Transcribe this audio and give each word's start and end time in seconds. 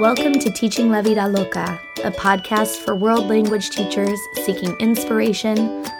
Welcome 0.00 0.38
to 0.38 0.50
Teaching 0.50 0.90
La 0.90 1.02
Vida 1.02 1.28
Loca, 1.28 1.78
a 2.04 2.10
podcast 2.10 2.78
for 2.78 2.96
world 2.96 3.28
language 3.28 3.68
teachers 3.68 4.18
seeking 4.46 4.74
inspiration, 4.78 5.58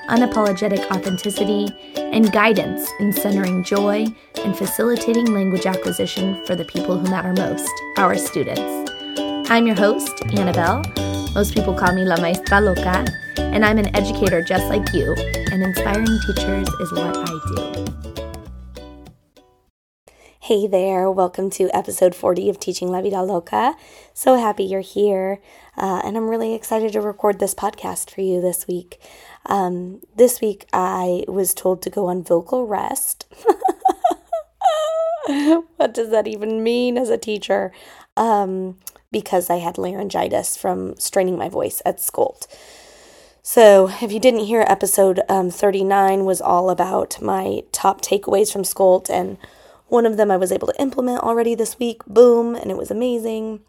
unapologetic 0.09 0.91
authenticity, 0.91 1.69
and 1.97 2.33
guidance 2.33 2.91
in 2.99 3.13
centering 3.13 3.63
joy 3.63 4.07
and 4.43 4.57
facilitating 4.57 5.27
language 5.35 5.67
acquisition 5.67 6.43
for 6.47 6.57
the 6.57 6.65
people 6.65 6.99
who 6.99 7.11
matter 7.11 7.35
most, 7.35 7.71
our 7.99 8.17
students. 8.17 8.91
I'm 9.51 9.67
your 9.67 9.77
host, 9.77 10.25
Annabelle. 10.33 10.83
Most 11.35 11.53
people 11.55 11.75
call 11.75 11.93
me 11.93 12.07
La 12.07 12.19
Maestra 12.19 12.63
Loca, 12.63 13.05
and 13.37 13.67
I'm 13.67 13.77
an 13.77 13.95
educator 13.95 14.41
just 14.41 14.67
like 14.71 14.95
you, 14.95 15.15
and 15.53 15.63
inspiring 15.63 16.07
teachers 16.27 16.67
is 16.67 16.93
what 16.93 17.19
I 17.19 17.41
do. 17.55 18.30
Hey 20.45 20.67
there, 20.67 21.11
welcome 21.11 21.51
to 21.51 21.69
episode 21.77 22.15
40 22.15 22.49
of 22.49 22.59
Teaching 22.59 22.89
La 22.89 23.03
Vida 23.03 23.23
Loca. 23.23 23.77
So 24.15 24.37
happy 24.37 24.65
you're 24.65 24.81
here, 24.81 25.39
uh, 25.77 26.01
and 26.03 26.17
I'm 26.17 26.31
really 26.31 26.55
excited 26.55 26.95
to 26.95 27.03
record 27.03 27.39
this 27.39 27.55
podcast 27.55 28.09
for 28.11 28.23
you 28.23 28.41
this 28.41 28.67
week. 28.67 28.99
Um, 29.45 30.01
this 30.17 30.41
week, 30.41 30.65
I 30.73 31.25
was 31.29 31.53
told 31.53 31.83
to 31.83 31.91
go 31.91 32.07
on 32.07 32.25
vocal 32.25 32.67
rest. 32.67 33.27
what 35.77 35.93
does 35.93 36.09
that 36.09 36.27
even 36.27 36.63
mean 36.63 36.97
as 36.97 37.11
a 37.11 37.19
teacher? 37.19 37.71
Um, 38.17 38.79
because 39.13 39.51
I 39.51 39.57
had 39.57 39.77
laryngitis 39.77 40.57
from 40.57 40.97
straining 40.97 41.37
my 41.37 41.51
voice 41.51 41.83
at 41.85 42.01
SCOLT. 42.01 42.47
So, 43.43 43.91
if 44.01 44.11
you 44.11 44.19
didn't 44.19 44.47
hear, 44.47 44.65
episode 44.67 45.21
um, 45.29 45.51
39 45.51 46.25
was 46.25 46.41
all 46.41 46.71
about 46.71 47.21
my 47.21 47.61
top 47.73 48.01
takeaways 48.01 48.51
from 48.51 48.65
SCOLT 48.65 49.11
and 49.11 49.37
one 49.91 50.07
of 50.07 50.17
them 50.17 50.31
I 50.31 50.37
was 50.37 50.53
able 50.53 50.69
to 50.69 50.81
implement 50.81 51.23
already 51.23 51.55
this 51.55 51.79
week, 51.79 52.05
boom, 52.07 52.55
and 52.55 52.71
it 52.71 52.77
was 52.77 52.91
amazing. 52.91 53.61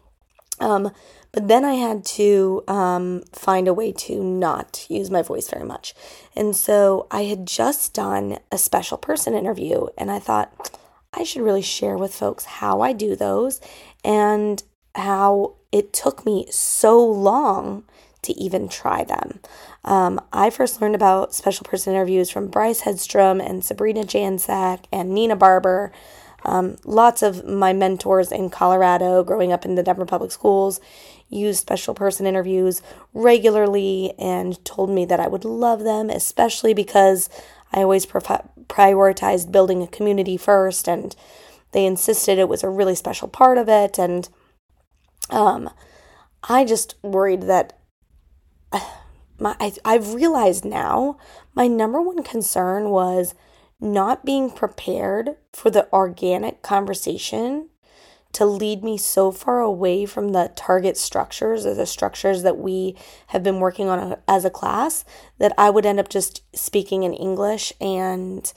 Um, 0.60 0.92
but 1.32 1.48
then 1.48 1.64
I 1.64 1.74
had 1.74 2.04
to 2.04 2.62
um, 2.68 3.22
find 3.32 3.66
a 3.66 3.74
way 3.74 3.90
to 3.92 4.22
not 4.22 4.86
use 4.88 5.10
my 5.10 5.22
voice 5.22 5.48
very 5.48 5.64
much. 5.64 5.94
And 6.36 6.54
so 6.54 7.06
I 7.10 7.24
had 7.24 7.46
just 7.46 7.94
done 7.94 8.38
a 8.50 8.58
special 8.58 8.98
person 8.98 9.34
interview, 9.34 9.86
and 9.98 10.10
I 10.10 10.18
thought 10.18 10.78
I 11.12 11.24
should 11.24 11.42
really 11.42 11.62
share 11.62 11.98
with 11.98 12.14
folks 12.14 12.44
how 12.44 12.80
I 12.80 12.92
do 12.92 13.16
those 13.16 13.60
and 14.04 14.62
how 14.94 15.54
it 15.70 15.92
took 15.92 16.24
me 16.24 16.46
so 16.50 17.04
long 17.04 17.84
to 18.22 18.32
even 18.40 18.68
try 18.68 19.04
them. 19.04 19.40
Um, 19.84 20.20
I 20.32 20.50
first 20.50 20.80
learned 20.80 20.94
about 20.94 21.34
special 21.34 21.64
person 21.64 21.92
interviews 21.92 22.30
from 22.30 22.48
Bryce 22.48 22.82
Hedstrom 22.82 23.44
and 23.44 23.64
Sabrina 23.64 24.02
Janczak 24.02 24.84
and 24.92 25.10
Nina 25.10 25.36
Barber. 25.36 25.92
Um, 26.44 26.76
lots 26.84 27.22
of 27.22 27.44
my 27.46 27.72
mentors 27.72 28.32
in 28.32 28.50
Colorado, 28.50 29.22
growing 29.22 29.52
up 29.52 29.64
in 29.64 29.74
the 29.74 29.82
Denver 29.82 30.06
Public 30.06 30.32
Schools, 30.32 30.80
used 31.28 31.60
special 31.60 31.94
person 31.94 32.26
interviews 32.26 32.82
regularly 33.14 34.12
and 34.18 34.62
told 34.64 34.90
me 34.90 35.04
that 35.06 35.20
I 35.20 35.28
would 35.28 35.44
love 35.44 35.82
them, 35.82 36.10
especially 36.10 36.74
because 36.74 37.28
I 37.72 37.82
always 37.82 38.06
prioritized 38.06 39.50
building 39.50 39.82
a 39.82 39.86
community 39.86 40.36
first, 40.36 40.88
and 40.88 41.16
they 41.72 41.86
insisted 41.86 42.38
it 42.38 42.48
was 42.48 42.62
a 42.62 42.68
really 42.68 42.94
special 42.94 43.28
part 43.28 43.56
of 43.56 43.68
it. 43.68 43.98
And 43.98 44.28
um, 45.30 45.70
I 46.48 46.64
just 46.64 46.96
worried 47.02 47.42
that 47.42 47.78
my 49.38 49.56
I, 49.60 49.72
I've 49.84 50.14
realized 50.14 50.64
now 50.64 51.18
my 51.54 51.66
number 51.66 52.00
one 52.00 52.22
concern 52.22 52.90
was 52.90 53.34
not 53.80 54.24
being 54.24 54.50
prepared 54.50 55.36
for 55.52 55.70
the 55.70 55.92
organic 55.92 56.62
conversation 56.62 57.68
to 58.32 58.46
lead 58.46 58.82
me 58.82 58.96
so 58.96 59.30
far 59.30 59.60
away 59.60 60.06
from 60.06 60.30
the 60.30 60.50
target 60.56 60.96
structures 60.96 61.66
or 61.66 61.74
the 61.74 61.86
structures 61.86 62.42
that 62.42 62.56
we 62.56 62.96
have 63.28 63.42
been 63.42 63.60
working 63.60 63.88
on 63.88 64.16
as 64.26 64.44
a 64.44 64.50
class 64.50 65.04
that 65.38 65.52
I 65.58 65.68
would 65.68 65.84
end 65.84 66.00
up 66.00 66.08
just 66.08 66.42
speaking 66.56 67.02
in 67.02 67.12
English 67.12 67.72
and 67.80 68.50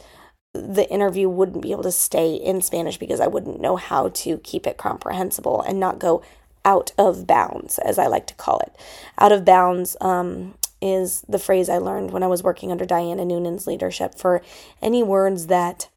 the 0.53 0.89
interview 0.89 1.27
wouldn't 1.27 1.61
be 1.61 1.73
able 1.73 1.83
to 1.83 1.91
stay 1.91 2.35
in 2.35 2.61
Spanish 2.61 2.97
because 2.97 3.19
I 3.19 3.27
wouldn't 3.27 3.59
know 3.59 3.75
how 3.75 4.09
to 4.09 4.37
keep 4.37 4.65
it 4.65 4.77
comprehensible 4.77 5.61
and 5.61 5.79
not 5.79 5.99
go 5.99 6.23
out 6.65 6.91
of 6.97 7.25
bounds, 7.27 7.77
as 7.79 7.97
I 7.97 8.07
like 8.07 8.27
to 8.27 8.33
call 8.33 8.59
it. 8.59 8.75
Out 9.17 9.31
of 9.31 9.45
bounds 9.45 9.95
um, 10.01 10.55
is 10.81 11.21
the 11.29 11.39
phrase 11.39 11.69
I 11.69 11.77
learned 11.77 12.11
when 12.11 12.23
I 12.23 12.27
was 12.27 12.43
working 12.43 12.71
under 12.71 12.85
Diana 12.85 13.23
Noonan's 13.23 13.67
leadership 13.67 14.15
for 14.15 14.41
any 14.81 15.03
words 15.03 15.47
that 15.47 15.87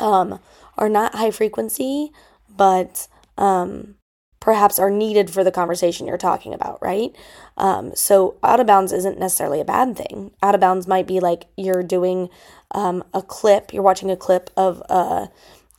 um, 0.00 0.40
are 0.76 0.88
not 0.88 1.14
high 1.14 1.30
frequency, 1.30 2.10
but 2.48 3.06
um, 3.38 3.94
perhaps 4.40 4.78
are 4.78 4.90
needed 4.90 5.30
for 5.30 5.44
the 5.44 5.52
conversation 5.52 6.06
you're 6.06 6.16
talking 6.16 6.54
about, 6.54 6.78
right? 6.82 7.14
Um, 7.56 7.92
so 7.94 8.36
out 8.42 8.60
of 8.60 8.66
bounds 8.66 8.92
isn't 8.92 9.18
necessarily 9.18 9.60
a 9.60 9.64
bad 9.64 9.96
thing. 9.96 10.32
Out 10.42 10.54
of 10.54 10.60
bounds 10.60 10.86
might 10.86 11.06
be 11.06 11.20
like 11.20 11.46
you're 11.56 11.82
doing 11.82 12.28
um, 12.72 13.04
a 13.12 13.22
clip, 13.22 13.72
you're 13.72 13.82
watching 13.82 14.10
a 14.10 14.16
clip 14.16 14.50
of 14.56 14.82
uh, 14.88 15.26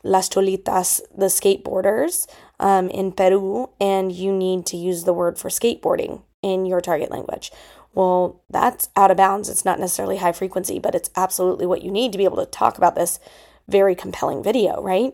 Las 0.04 0.30
Cholitas, 0.30 1.02
the 1.16 1.26
skateboarders 1.26 2.28
um, 2.60 2.90
in 2.90 3.12
Peru, 3.12 3.70
and 3.80 4.12
you 4.12 4.34
need 4.34 4.66
to 4.68 4.78
use 4.78 5.04
the 5.04 5.14
word 5.14 5.38
for 5.38 5.50
skateboarding 5.50 6.22
in 6.42 6.66
your 6.66 6.82
target 6.82 7.12
language. 7.12 7.52
Well, 7.94 8.42
that's 8.50 8.90
out 8.96 9.12
of 9.12 9.18
bounds. 9.18 9.50
It's 9.50 9.66
not 9.66 9.80
necessarily 9.80 10.18
high 10.18 10.32
frequency, 10.32 10.80
but 10.80 10.94
it's 10.94 11.10
absolutely 11.16 11.66
what 11.66 11.82
you 11.82 11.92
need 11.92 12.12
to 12.12 12.18
be 12.18 12.26
able 12.26 12.38
to 12.38 12.46
talk 12.46 12.78
about 12.78 12.96
this 12.96 13.20
very 13.68 13.96
compelling 13.96 14.44
video, 14.44 14.82
right? 14.82 15.14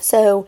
So, 0.00 0.46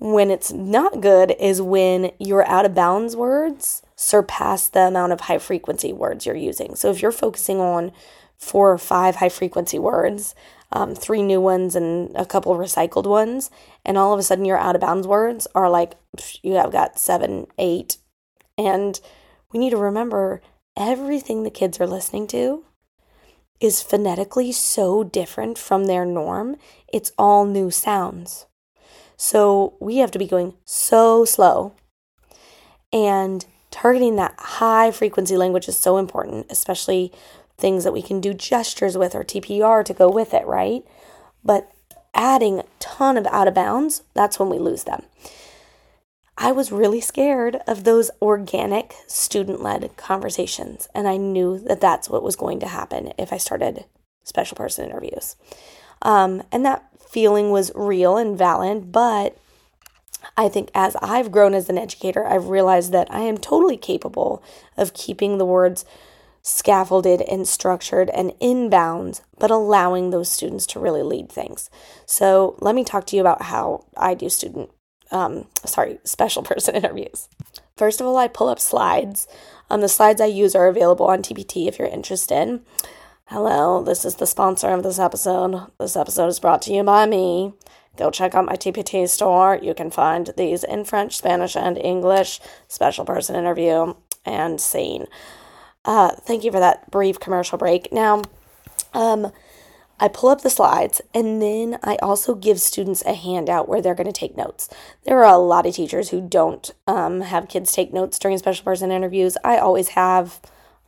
when 0.00 0.30
it's 0.30 0.52
not 0.52 1.00
good 1.00 1.34
is 1.40 1.60
when 1.60 2.12
your 2.20 2.46
out 2.46 2.64
of 2.64 2.74
bounds 2.74 3.16
words 3.16 3.82
surpass 3.96 4.68
the 4.68 4.82
amount 4.82 5.12
of 5.12 5.22
high 5.22 5.38
frequency 5.38 5.92
words 5.92 6.24
you're 6.24 6.36
using. 6.36 6.74
So, 6.74 6.90
if 6.90 7.02
you're 7.02 7.12
focusing 7.12 7.60
on 7.60 7.92
four 8.36 8.70
or 8.70 8.78
five 8.78 9.16
high 9.16 9.28
frequency 9.28 9.78
words, 9.78 10.34
um, 10.70 10.94
three 10.94 11.22
new 11.22 11.40
ones 11.40 11.74
and 11.74 12.14
a 12.14 12.26
couple 12.26 12.54
recycled 12.54 13.06
ones, 13.06 13.50
and 13.84 13.96
all 13.96 14.12
of 14.12 14.18
a 14.18 14.22
sudden 14.22 14.44
your 14.44 14.58
out 14.58 14.74
of 14.74 14.80
bounds 14.80 15.06
words 15.06 15.46
are 15.54 15.70
like 15.70 15.94
you 16.42 16.54
have 16.54 16.72
got 16.72 16.98
seven, 16.98 17.46
eight, 17.58 17.98
and 18.56 19.00
we 19.52 19.58
need 19.58 19.70
to 19.70 19.76
remember 19.76 20.42
everything 20.76 21.42
the 21.42 21.50
kids 21.50 21.80
are 21.80 21.86
listening 21.86 22.26
to 22.28 22.64
is 23.60 23.82
phonetically 23.82 24.52
so 24.52 25.02
different 25.02 25.58
from 25.58 25.86
their 25.86 26.04
norm. 26.04 26.56
It's 26.92 27.12
all 27.18 27.44
new 27.44 27.70
sounds. 27.70 28.46
So 29.16 29.74
we 29.80 29.96
have 29.96 30.12
to 30.12 30.18
be 30.18 30.28
going 30.28 30.54
so 30.64 31.24
slow 31.24 31.74
and 32.92 33.44
targeting 33.70 34.16
that 34.16 34.34
high 34.38 34.90
frequency 34.90 35.36
language 35.36 35.68
is 35.68 35.78
so 35.78 35.98
important, 35.98 36.46
especially 36.50 37.12
things 37.58 37.84
that 37.84 37.92
we 37.92 38.02
can 38.02 38.20
do 38.20 38.32
gestures 38.32 38.96
with 38.96 39.14
or 39.14 39.24
TPR 39.24 39.84
to 39.84 39.92
go 39.92 40.08
with 40.08 40.32
it, 40.32 40.46
right? 40.46 40.84
But 41.44 41.70
adding 42.14 42.60
a 42.60 42.64
ton 42.78 43.16
of 43.16 43.26
out 43.26 43.48
of 43.48 43.54
bounds, 43.54 44.02
that's 44.14 44.38
when 44.38 44.48
we 44.48 44.58
lose 44.58 44.84
them. 44.84 45.02
I 46.40 46.52
was 46.52 46.70
really 46.70 47.00
scared 47.00 47.58
of 47.66 47.82
those 47.82 48.12
organic 48.22 48.94
student 49.08 49.60
led 49.60 49.96
conversations, 49.96 50.88
and 50.94 51.08
I 51.08 51.16
knew 51.16 51.58
that 51.58 51.80
that's 51.80 52.08
what 52.08 52.22
was 52.22 52.36
going 52.36 52.60
to 52.60 52.68
happen 52.68 53.12
if 53.18 53.32
I 53.32 53.38
started 53.38 53.84
special 54.22 54.56
person 54.56 54.88
interviews. 54.88 55.34
Um, 56.02 56.44
and 56.52 56.64
that 56.64 56.88
feeling 57.10 57.50
was 57.50 57.72
real 57.74 58.16
and 58.16 58.38
valid, 58.38 58.92
but 58.92 59.36
I 60.36 60.48
think 60.48 60.70
as 60.74 60.94
I've 61.02 61.32
grown 61.32 61.54
as 61.54 61.68
an 61.68 61.78
educator, 61.78 62.24
I've 62.24 62.48
realized 62.48 62.92
that 62.92 63.12
I 63.12 63.20
am 63.20 63.38
totally 63.38 63.76
capable 63.76 64.40
of 64.76 64.94
keeping 64.94 65.38
the 65.38 65.44
words 65.44 65.84
scaffolded 66.48 67.20
and 67.22 67.46
structured 67.46 68.10
and 68.10 68.32
inbound, 68.40 69.20
but 69.38 69.50
allowing 69.50 70.10
those 70.10 70.30
students 70.30 70.66
to 70.66 70.80
really 70.80 71.02
lead 71.02 71.30
things. 71.30 71.68
So, 72.06 72.56
let 72.60 72.74
me 72.74 72.84
talk 72.84 73.06
to 73.06 73.16
you 73.16 73.20
about 73.20 73.42
how 73.42 73.84
I 73.96 74.14
do 74.14 74.28
student, 74.28 74.70
um, 75.10 75.46
sorry, 75.64 75.98
special 76.04 76.42
person 76.42 76.74
interviews. 76.74 77.28
First 77.76 78.00
of 78.00 78.06
all, 78.06 78.16
I 78.16 78.28
pull 78.28 78.48
up 78.48 78.58
slides. 78.58 79.28
Um, 79.70 79.82
the 79.82 79.88
slides 79.88 80.20
I 80.20 80.26
use 80.26 80.54
are 80.54 80.68
available 80.68 81.06
on 81.06 81.22
TPT 81.22 81.68
if 81.68 81.78
you're 81.78 81.88
interested. 81.88 82.60
Hello, 83.26 83.82
this 83.82 84.06
is 84.06 84.14
the 84.14 84.26
sponsor 84.26 84.70
of 84.70 84.82
this 84.82 84.98
episode. 84.98 85.70
This 85.78 85.96
episode 85.96 86.28
is 86.28 86.40
brought 86.40 86.62
to 86.62 86.72
you 86.72 86.82
by 86.82 87.04
me. 87.04 87.52
Go 87.98 88.10
check 88.10 88.34
out 88.34 88.46
my 88.46 88.54
TPT 88.54 89.06
store. 89.08 89.58
You 89.60 89.74
can 89.74 89.90
find 89.90 90.30
these 90.36 90.64
in 90.64 90.84
French, 90.84 91.18
Spanish, 91.18 91.54
and 91.56 91.76
English. 91.76 92.40
Special 92.68 93.04
person 93.04 93.36
interview 93.36 93.94
and 94.24 94.60
scene. 94.60 95.06
Uh, 95.88 96.10
thank 96.10 96.44
you 96.44 96.52
for 96.52 96.60
that 96.60 96.90
brief 96.90 97.18
commercial 97.18 97.56
break. 97.56 97.90
Now, 97.90 98.20
um, 98.92 99.32
I 99.98 100.08
pull 100.08 100.28
up 100.28 100.42
the 100.42 100.50
slides 100.50 101.00
and 101.14 101.40
then 101.40 101.78
I 101.82 101.96
also 102.02 102.34
give 102.34 102.60
students 102.60 103.02
a 103.06 103.14
handout 103.14 103.70
where 103.70 103.80
they're 103.80 103.94
going 103.94 104.06
to 104.06 104.12
take 104.12 104.36
notes. 104.36 104.68
There 105.04 105.24
are 105.24 105.34
a 105.34 105.38
lot 105.38 105.64
of 105.64 105.74
teachers 105.74 106.10
who 106.10 106.20
don't 106.20 106.70
um, 106.86 107.22
have 107.22 107.48
kids 107.48 107.72
take 107.72 107.90
notes 107.90 108.18
during 108.18 108.36
special 108.36 108.66
person 108.66 108.92
interviews. 108.92 109.38
I 109.42 109.56
always 109.56 109.88
have. 109.88 110.42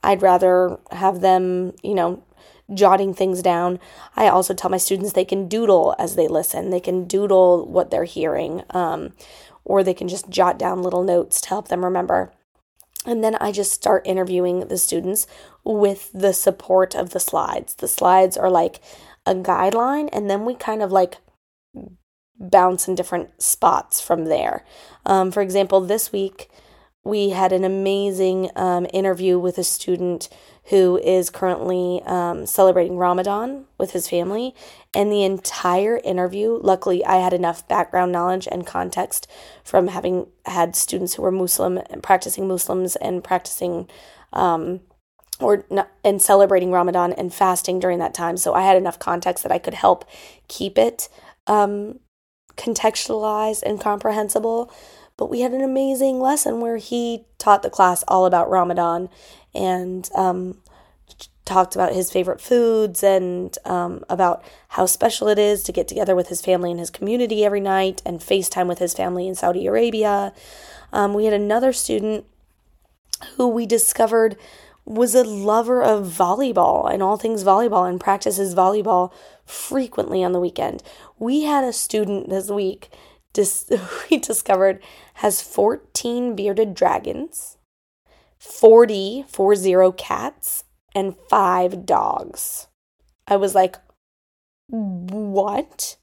I'd 0.05 0.20
rather 0.20 0.79
have 0.91 1.23
them, 1.23 1.73
you 1.82 1.94
know, 1.94 2.23
jotting 2.75 3.14
things 3.14 3.41
down. 3.41 3.81
I 4.17 4.29
also 4.29 4.52
tell 4.52 4.69
my 4.69 4.76
students 4.76 5.14
they 5.14 5.25
can 5.25 5.49
doodle 5.49 5.94
as 5.99 6.14
they 6.14 6.29
listen. 6.29 6.69
They 6.69 6.79
can 6.79 7.06
doodle 7.06 7.64
what 7.67 7.91
they're 7.91 8.05
hearing, 8.05 8.64
um, 8.69 9.14
or 9.64 9.82
they 9.82 9.94
can 9.94 10.08
just 10.08 10.29
jot 10.29 10.58
down 10.58 10.82
little 10.82 11.02
notes 11.02 11.41
to 11.41 11.49
help 11.49 11.69
them 11.69 11.87
remember. 11.87 12.32
And 13.06 13.25
then 13.25 13.37
I 13.37 13.50
just 13.50 13.73
start 13.73 14.06
interviewing 14.06 14.69
the 14.69 14.76
students 14.76 15.26
with 15.64 16.11
the 16.12 16.32
support 16.32 16.94
of 16.94 17.11
the 17.11 17.20
slides. 17.20 17.75
The 17.75 17.88
slides 17.88 18.37
are 18.37 18.50
like 18.50 18.81
a 19.25 19.35
guideline, 19.35 20.08
and 20.12 20.29
then 20.29 20.44
we 20.44 20.55
kind 20.55 20.82
of 20.82 20.93
like 20.93 21.19
bounce 22.38 22.88
in 22.88 22.94
different 22.94 23.41
spots 23.41 24.00
from 24.00 24.26
there. 24.26 24.64
Um, 25.06 25.31
for 25.31 25.43
example, 25.43 25.81
this 25.81 26.12
week 26.12 26.50
we 27.05 27.31
had 27.31 27.52
an 27.52 27.64
amazing 27.64 28.50
um, 28.56 28.87
interview 28.93 29.38
with 29.38 29.58
a 29.58 29.64
student 29.64 30.29
who 30.70 30.99
is 30.99 31.31
currently 31.31 32.00
um, 32.06 32.46
celebrating 32.46 32.96
Ramadan 32.96 33.64
with 33.76 33.90
his 33.90 34.08
family. 34.08 34.55
And 34.94 35.11
the 35.11 35.25
entire 35.25 35.99
interview, 35.99 36.61
luckily, 36.62 37.05
I 37.05 37.17
had 37.17 37.32
enough 37.32 37.67
background 37.67 38.12
knowledge 38.12 38.46
and 38.50 38.64
context 38.64 39.26
from 39.64 39.88
having 39.88 40.28
had 40.46 40.76
students 40.76 41.14
who 41.14 41.22
were 41.22 41.32
Muslim 41.32 41.78
and 41.90 42.02
practicing 42.02 42.46
Muslims 42.46 42.94
and 42.96 43.22
practicing 43.22 43.88
um, 44.32 44.81
or 45.40 45.64
and 46.05 46.22
celebrating 46.22 46.70
Ramadan 46.70 47.12
and 47.14 47.34
fasting 47.34 47.81
during 47.81 47.99
that 47.99 48.14
time. 48.14 48.37
So 48.37 48.55
I 48.55 48.62
had 48.62 48.76
enough 48.76 48.99
context 48.99 49.43
that 49.43 49.52
I 49.52 49.58
could 49.58 49.75
help 49.75 50.05
keep 50.46 50.78
it 50.78 51.08
um, 51.49 51.99
contextualized 52.56 53.64
and 53.64 53.81
comprehensible. 53.81 54.73
But 55.16 55.31
we 55.31 55.40
had 55.40 55.52
an 55.52 55.62
amazing 55.62 56.20
lesson 56.20 56.61
where 56.61 56.78
he 56.78 57.26
taught 57.38 57.62
the 57.62 57.70
class 57.70 58.05
all 58.08 58.25
about 58.25 58.49
Ramadan 58.49 59.11
and 59.55 60.08
um, 60.14 60.58
talked 61.44 61.75
about 61.75 61.93
his 61.93 62.11
favorite 62.11 62.41
foods 62.41 63.02
and 63.02 63.56
um, 63.64 64.05
about 64.08 64.44
how 64.69 64.87
special 64.87 65.29
it 65.29 65.38
is 65.38 65.62
to 65.64 65.73
get 65.73 65.88
together 65.88 66.14
with 66.14 66.29
his 66.29 66.41
family 66.41 66.70
and 66.70 66.81
his 66.81 66.91
community 66.91 67.44
every 67.44 67.61
night 67.61 68.02
and 68.06 68.20
FaceTime 68.20 68.69
with 68.69 68.79
his 68.79 68.94
family 68.94 69.26
in 69.26 69.35
Saudi 69.35 69.67
Arabia. 69.67 70.32
Um, 70.93 71.14
we 71.14 71.25
had 71.25 71.35
another 71.35 71.73
student 71.73 72.25
who 73.37 73.49
we 73.49 73.67
discovered 73.67 74.37
was 74.85 75.14
a 75.14 75.25
lover 75.25 75.82
of 75.82 76.06
volleyball 76.06 76.93
and 76.93 77.02
all 77.02 77.17
things 77.17 77.44
volleyball 77.44 77.88
and 77.88 78.00
practices 78.00 78.55
volleyball 78.55 79.12
frequently 79.44 80.25
on 80.25 80.32
the 80.32 80.41
weekend. 80.41 80.82
We 81.19 81.43
had 81.43 81.64
a 81.64 81.73
student 81.73 82.29
this 82.29 82.50
week 82.50 82.91
dis- 83.32 83.70
we 84.11 84.19
discovered 84.19 84.82
has 85.14 85.43
14 85.43 86.35
bearded 86.35 86.75
dragons, 86.75 87.56
40, 88.40 89.26
40 89.28 89.92
cats, 89.96 90.64
and 90.94 91.14
five 91.28 91.87
dogs. 91.87 92.66
I 93.28 93.37
was 93.37 93.54
like, 93.54 93.76
what? 94.66 95.96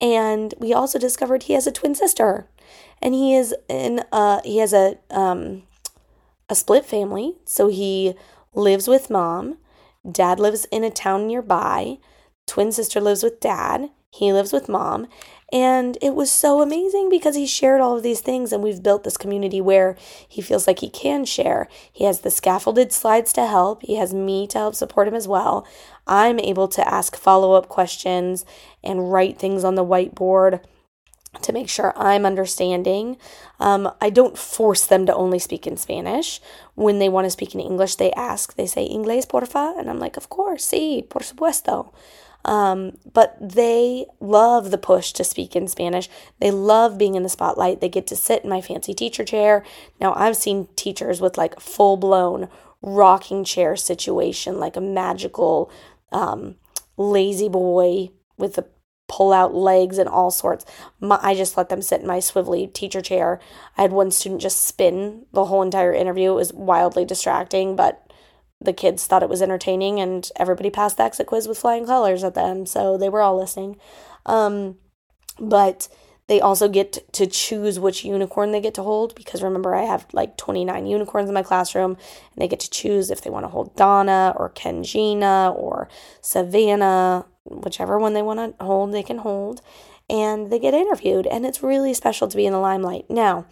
And 0.00 0.54
we 0.58 0.72
also 0.72 0.98
discovered 0.98 1.44
he 1.44 1.52
has 1.52 1.66
a 1.66 1.72
twin 1.72 1.94
sister. 1.94 2.48
And 3.00 3.14
he 3.14 3.34
is 3.34 3.54
in 3.68 4.02
uh 4.10 4.40
he 4.42 4.58
has 4.58 4.72
a 4.72 4.96
um 5.10 5.64
a 6.48 6.54
split 6.54 6.84
family. 6.84 7.34
So 7.44 7.68
he 7.68 8.14
lives 8.54 8.88
with 8.88 9.10
mom. 9.10 9.58
Dad 10.10 10.40
lives 10.40 10.64
in 10.66 10.82
a 10.82 10.90
town 10.90 11.26
nearby. 11.26 11.98
Twin 12.46 12.72
sister 12.72 13.00
lives 13.00 13.22
with 13.22 13.40
dad. 13.40 13.90
He 14.10 14.32
lives 14.32 14.52
with 14.52 14.68
mom. 14.68 15.08
And 15.52 15.96
it 16.02 16.14
was 16.14 16.30
so 16.30 16.60
amazing 16.60 17.08
because 17.08 17.36
he 17.36 17.46
shared 17.46 17.80
all 17.80 17.96
of 17.96 18.02
these 18.02 18.20
things, 18.20 18.52
and 18.52 18.62
we've 18.62 18.82
built 18.82 19.04
this 19.04 19.16
community 19.16 19.60
where 19.60 19.96
he 20.28 20.42
feels 20.42 20.66
like 20.66 20.80
he 20.80 20.90
can 20.90 21.24
share. 21.24 21.68
He 21.92 22.04
has 22.04 22.20
the 22.20 22.30
scaffolded 22.30 22.92
slides 22.92 23.32
to 23.34 23.46
help, 23.46 23.82
he 23.82 23.94
has 23.94 24.12
me 24.12 24.48
to 24.48 24.58
help 24.58 24.74
support 24.74 25.06
him 25.06 25.14
as 25.14 25.28
well. 25.28 25.66
I'm 26.06 26.40
able 26.40 26.66
to 26.68 26.88
ask 26.88 27.16
follow 27.16 27.52
up 27.52 27.68
questions 27.68 28.44
and 28.82 29.12
write 29.12 29.38
things 29.38 29.62
on 29.62 29.76
the 29.76 29.84
whiteboard 29.84 30.60
to 31.42 31.52
make 31.52 31.68
sure 31.68 31.92
I'm 31.96 32.26
understanding. 32.26 33.16
Um, 33.60 33.90
I 34.00 34.10
don't 34.10 34.38
force 34.38 34.86
them 34.86 35.06
to 35.06 35.14
only 35.14 35.38
speak 35.38 35.66
in 35.66 35.76
Spanish. 35.76 36.40
When 36.74 36.98
they 36.98 37.08
want 37.08 37.26
to 37.26 37.30
speak 37.30 37.54
in 37.54 37.60
English, 37.60 37.96
they 37.96 38.12
ask, 38.12 38.54
they 38.54 38.66
say, 38.66 38.88
Inglés, 38.88 39.26
porfa? 39.26 39.78
And 39.78 39.88
I'm 39.88 39.98
like, 39.98 40.16
of 40.16 40.28
course, 40.28 40.66
sí, 40.66 41.08
por 41.08 41.22
supuesto. 41.22 41.92
Um, 42.46 42.96
but 43.12 43.36
they 43.40 44.06
love 44.20 44.70
the 44.70 44.78
push 44.78 45.12
to 45.12 45.24
speak 45.24 45.56
in 45.56 45.66
Spanish. 45.66 46.08
They 46.40 46.52
love 46.52 46.96
being 46.96 47.16
in 47.16 47.24
the 47.24 47.28
spotlight. 47.28 47.80
They 47.80 47.88
get 47.88 48.06
to 48.06 48.16
sit 48.16 48.44
in 48.44 48.50
my 48.50 48.60
fancy 48.60 48.94
teacher 48.94 49.24
chair. 49.24 49.64
Now, 50.00 50.14
I've 50.14 50.36
seen 50.36 50.68
teachers 50.76 51.20
with 51.20 51.36
like 51.36 51.58
full 51.58 51.96
blown 51.96 52.48
rocking 52.82 53.42
chair 53.42 53.74
situation, 53.74 54.60
like 54.60 54.76
a 54.76 54.80
magical 54.80 55.70
um, 56.12 56.54
La-Z-Boy 56.96 58.10
with 58.38 58.54
the 58.54 58.66
pull 59.08 59.32
out 59.32 59.54
legs 59.54 59.98
and 59.98 60.08
all 60.08 60.30
sorts. 60.30 60.64
My, 61.00 61.18
I 61.20 61.34
just 61.34 61.56
let 61.56 61.68
them 61.68 61.82
sit 61.82 62.00
in 62.00 62.06
my 62.06 62.18
swivelly 62.18 62.72
teacher 62.72 63.00
chair. 63.00 63.40
I 63.76 63.82
had 63.82 63.92
one 63.92 64.12
student 64.12 64.40
just 64.40 64.64
spin 64.64 65.26
the 65.32 65.46
whole 65.46 65.62
entire 65.62 65.92
interview. 65.92 66.30
It 66.32 66.36
was 66.36 66.52
wildly 66.52 67.04
distracting, 67.04 67.74
but 67.74 68.05
the 68.60 68.72
kids 68.72 69.06
thought 69.06 69.22
it 69.22 69.28
was 69.28 69.42
entertaining 69.42 70.00
and 70.00 70.30
everybody 70.36 70.70
passed 70.70 70.96
the 70.96 71.02
exit 71.02 71.26
quiz 71.26 71.46
with 71.46 71.58
flying 71.58 71.86
colors 71.86 72.24
at 72.24 72.34
the 72.34 72.42
end 72.42 72.68
so 72.68 72.96
they 72.96 73.08
were 73.08 73.20
all 73.20 73.38
listening. 73.38 73.76
Um, 74.24 74.76
but 75.38 75.88
they 76.28 76.40
also 76.40 76.68
get 76.68 77.12
to 77.12 77.26
choose 77.26 77.78
which 77.78 78.04
unicorn 78.04 78.50
they 78.50 78.60
get 78.60 78.74
to 78.74 78.82
hold 78.82 79.14
because 79.14 79.42
remember 79.42 79.74
i 79.74 79.82
have 79.82 80.06
like 80.12 80.36
29 80.36 80.86
unicorns 80.86 81.28
in 81.28 81.34
my 81.34 81.42
classroom 81.42 81.92
and 81.92 82.42
they 82.42 82.48
get 82.48 82.58
to 82.60 82.70
choose 82.70 83.10
if 83.10 83.20
they 83.20 83.30
want 83.30 83.44
to 83.44 83.48
hold 83.48 83.76
donna 83.76 84.32
or 84.36 84.50
kengina 84.50 85.54
or 85.54 85.88
savannah 86.20 87.26
whichever 87.44 87.98
one 87.98 88.14
they 88.14 88.22
want 88.22 88.58
to 88.58 88.64
hold 88.64 88.92
they 88.92 89.02
can 89.02 89.18
hold 89.18 89.60
and 90.08 90.50
they 90.50 90.58
get 90.58 90.74
interviewed 90.74 91.26
and 91.26 91.44
it's 91.44 91.62
really 91.62 91.92
special 91.92 92.28
to 92.28 92.36
be 92.36 92.46
in 92.46 92.52
the 92.52 92.58
limelight. 92.58 93.06
Now 93.08 93.46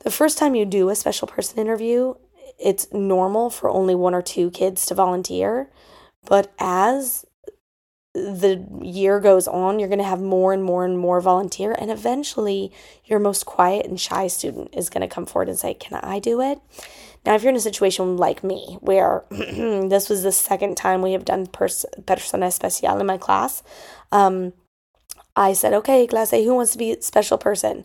the 0.00 0.10
first 0.10 0.38
time 0.38 0.54
you 0.54 0.64
do 0.64 0.88
a 0.88 0.94
special 0.94 1.28
person 1.28 1.58
interview 1.58 2.14
it's 2.60 2.92
normal 2.92 3.50
for 3.50 3.70
only 3.70 3.94
one 3.94 4.14
or 4.14 4.22
two 4.22 4.50
kids 4.50 4.86
to 4.86 4.94
volunteer. 4.94 5.70
But 6.26 6.52
as 6.58 7.24
the 8.12 8.66
year 8.82 9.20
goes 9.20 9.46
on, 9.46 9.78
you're 9.78 9.88
going 9.88 9.98
to 9.98 10.04
have 10.04 10.20
more 10.20 10.52
and 10.52 10.62
more 10.62 10.84
and 10.84 10.98
more 10.98 11.20
volunteer. 11.20 11.74
And 11.78 11.90
eventually, 11.90 12.72
your 13.04 13.18
most 13.18 13.46
quiet 13.46 13.86
and 13.86 14.00
shy 14.00 14.26
student 14.26 14.74
is 14.74 14.90
going 14.90 15.02
to 15.02 15.12
come 15.12 15.26
forward 15.26 15.48
and 15.48 15.58
say, 15.58 15.74
Can 15.74 16.00
I 16.02 16.18
do 16.18 16.40
it? 16.40 16.60
Now, 17.24 17.34
if 17.34 17.42
you're 17.42 17.50
in 17.50 17.56
a 17.56 17.60
situation 17.60 18.16
like 18.16 18.42
me, 18.42 18.78
where 18.80 19.24
this 19.30 20.08
was 20.08 20.22
the 20.22 20.32
second 20.32 20.76
time 20.76 21.02
we 21.02 21.12
have 21.12 21.24
done 21.24 21.46
pers- 21.46 21.86
persona 22.06 22.46
especial 22.46 22.98
in 22.98 23.06
my 23.06 23.18
class, 23.18 23.62
um, 24.10 24.52
I 25.36 25.52
said, 25.52 25.72
Okay, 25.72 26.06
class 26.06 26.32
A, 26.32 26.44
who 26.44 26.54
wants 26.54 26.72
to 26.72 26.78
be 26.78 26.96
special 27.00 27.38
person? 27.38 27.84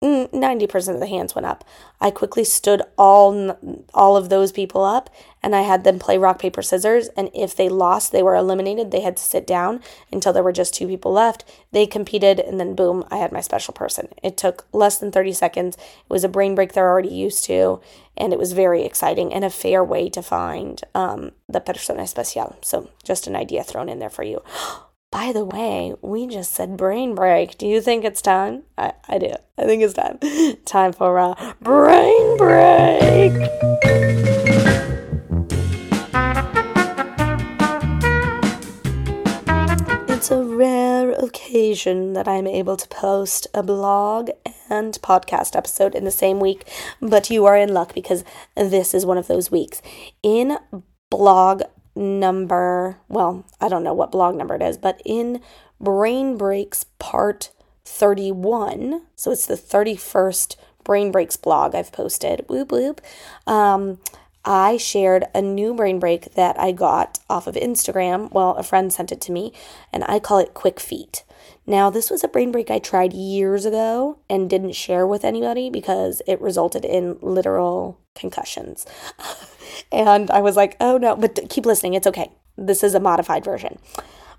90% 0.00 0.30
mm, 0.30 0.94
of 0.94 1.00
the 1.00 1.06
hands 1.08 1.34
went 1.34 1.46
up. 1.46 1.64
I 2.00 2.12
quickly 2.12 2.44
stood 2.44 2.82
all 2.96 3.58
all 3.92 4.16
of 4.16 4.28
those 4.28 4.52
people 4.52 4.84
up 4.84 5.10
and 5.42 5.56
I 5.56 5.62
had 5.62 5.82
them 5.82 5.98
play 5.98 6.16
rock 6.16 6.38
paper 6.38 6.62
scissors 6.62 7.08
and 7.16 7.30
if 7.34 7.56
they 7.56 7.68
lost, 7.68 8.12
they 8.12 8.22
were 8.22 8.36
eliminated. 8.36 8.90
They 8.90 9.00
had 9.00 9.16
to 9.16 9.22
sit 9.22 9.46
down 9.46 9.80
until 10.12 10.32
there 10.32 10.44
were 10.44 10.52
just 10.52 10.72
two 10.72 10.86
people 10.86 11.12
left. 11.12 11.44
They 11.72 11.84
competed 11.84 12.38
and 12.38 12.60
then 12.60 12.76
boom, 12.76 13.04
I 13.10 13.16
had 13.16 13.32
my 13.32 13.40
special 13.40 13.74
person. 13.74 14.08
It 14.22 14.36
took 14.36 14.66
less 14.72 14.98
than 14.98 15.10
30 15.10 15.32
seconds. 15.32 15.76
It 15.76 16.10
was 16.10 16.22
a 16.22 16.28
brain 16.28 16.54
break 16.54 16.74
they're 16.74 16.88
already 16.88 17.08
used 17.08 17.42
to 17.44 17.80
and 18.16 18.32
it 18.32 18.38
was 18.38 18.52
very 18.52 18.84
exciting 18.84 19.32
and 19.34 19.44
a 19.44 19.50
fair 19.50 19.82
way 19.82 20.08
to 20.10 20.22
find 20.22 20.80
um, 20.94 21.32
the 21.48 21.60
persona 21.60 22.02
especial. 22.02 22.56
So, 22.62 22.90
just 23.02 23.26
an 23.26 23.36
idea 23.36 23.64
thrown 23.64 23.88
in 23.88 23.98
there 23.98 24.10
for 24.10 24.22
you. 24.22 24.42
By 25.10 25.32
the 25.32 25.44
way, 25.44 25.94
we 26.02 26.26
just 26.26 26.52
said 26.52 26.76
brain 26.76 27.14
break. 27.14 27.56
Do 27.56 27.66
you 27.66 27.80
think 27.80 28.04
it's 28.04 28.20
time? 28.20 28.64
I, 28.76 28.92
I 29.08 29.16
do. 29.16 29.32
I 29.56 29.64
think 29.64 29.82
it's 29.82 29.94
time. 29.94 30.18
time 30.66 30.92
for 30.92 31.16
a 31.16 31.34
brain 31.62 32.36
break. 32.36 33.32
It's 40.10 40.30
a 40.30 40.44
rare 40.44 41.12
occasion 41.12 42.12
that 42.12 42.28
I'm 42.28 42.46
able 42.46 42.76
to 42.76 42.88
post 42.88 43.46
a 43.54 43.62
blog 43.62 44.28
and 44.68 44.92
podcast 45.00 45.56
episode 45.56 45.94
in 45.94 46.04
the 46.04 46.10
same 46.10 46.38
week, 46.38 46.68
but 47.00 47.30
you 47.30 47.46
are 47.46 47.56
in 47.56 47.72
luck 47.72 47.94
because 47.94 48.24
this 48.54 48.92
is 48.92 49.06
one 49.06 49.16
of 49.16 49.26
those 49.26 49.50
weeks. 49.50 49.80
In 50.22 50.58
blog 51.08 51.62
number, 51.98 52.98
well, 53.08 53.44
I 53.60 53.68
don't 53.68 53.84
know 53.84 53.92
what 53.92 54.12
blog 54.12 54.36
number 54.36 54.54
it 54.54 54.62
is, 54.62 54.78
but 54.78 55.02
in 55.04 55.42
Brain 55.80 56.36
Breaks 56.36 56.84
Part 56.98 57.50
31, 57.84 59.02
so 59.16 59.30
it's 59.32 59.46
the 59.46 59.54
31st 59.54 60.56
Brain 60.84 61.12
Breaks 61.12 61.36
blog 61.36 61.74
I've 61.74 61.92
posted, 61.92 62.44
whoop 62.48 62.72
whoop, 62.72 63.00
um, 63.46 63.98
I 64.44 64.78
shared 64.78 65.26
a 65.34 65.42
new 65.42 65.74
brain 65.74 65.98
break 65.98 66.34
that 66.34 66.58
I 66.58 66.72
got 66.72 67.18
off 67.28 67.46
of 67.46 67.54
Instagram. 67.54 68.32
Well, 68.32 68.54
a 68.54 68.62
friend 68.62 68.90
sent 68.90 69.12
it 69.12 69.20
to 69.22 69.32
me, 69.32 69.52
and 69.92 70.04
I 70.08 70.20
call 70.20 70.38
it 70.38 70.54
Quick 70.54 70.80
Feet. 70.80 71.24
Now, 71.66 71.90
this 71.90 72.08
was 72.08 72.24
a 72.24 72.28
brain 72.28 72.50
break 72.50 72.70
I 72.70 72.78
tried 72.78 73.12
years 73.12 73.66
ago 73.66 74.18
and 74.30 74.48
didn't 74.48 74.72
share 74.72 75.06
with 75.06 75.22
anybody 75.22 75.68
because 75.68 76.22
it 76.26 76.40
resulted 76.40 76.86
in 76.86 77.18
literal 77.20 78.00
concussions. 78.18 78.86
and 79.92 80.30
I 80.30 80.40
was 80.40 80.56
like, 80.56 80.76
oh 80.80 80.98
no, 80.98 81.16
but 81.16 81.38
keep 81.48 81.66
listening, 81.66 81.94
it's 81.94 82.06
okay. 82.06 82.30
this 82.56 82.82
is 82.82 82.94
a 82.94 83.00
modified 83.00 83.44
version 83.44 83.78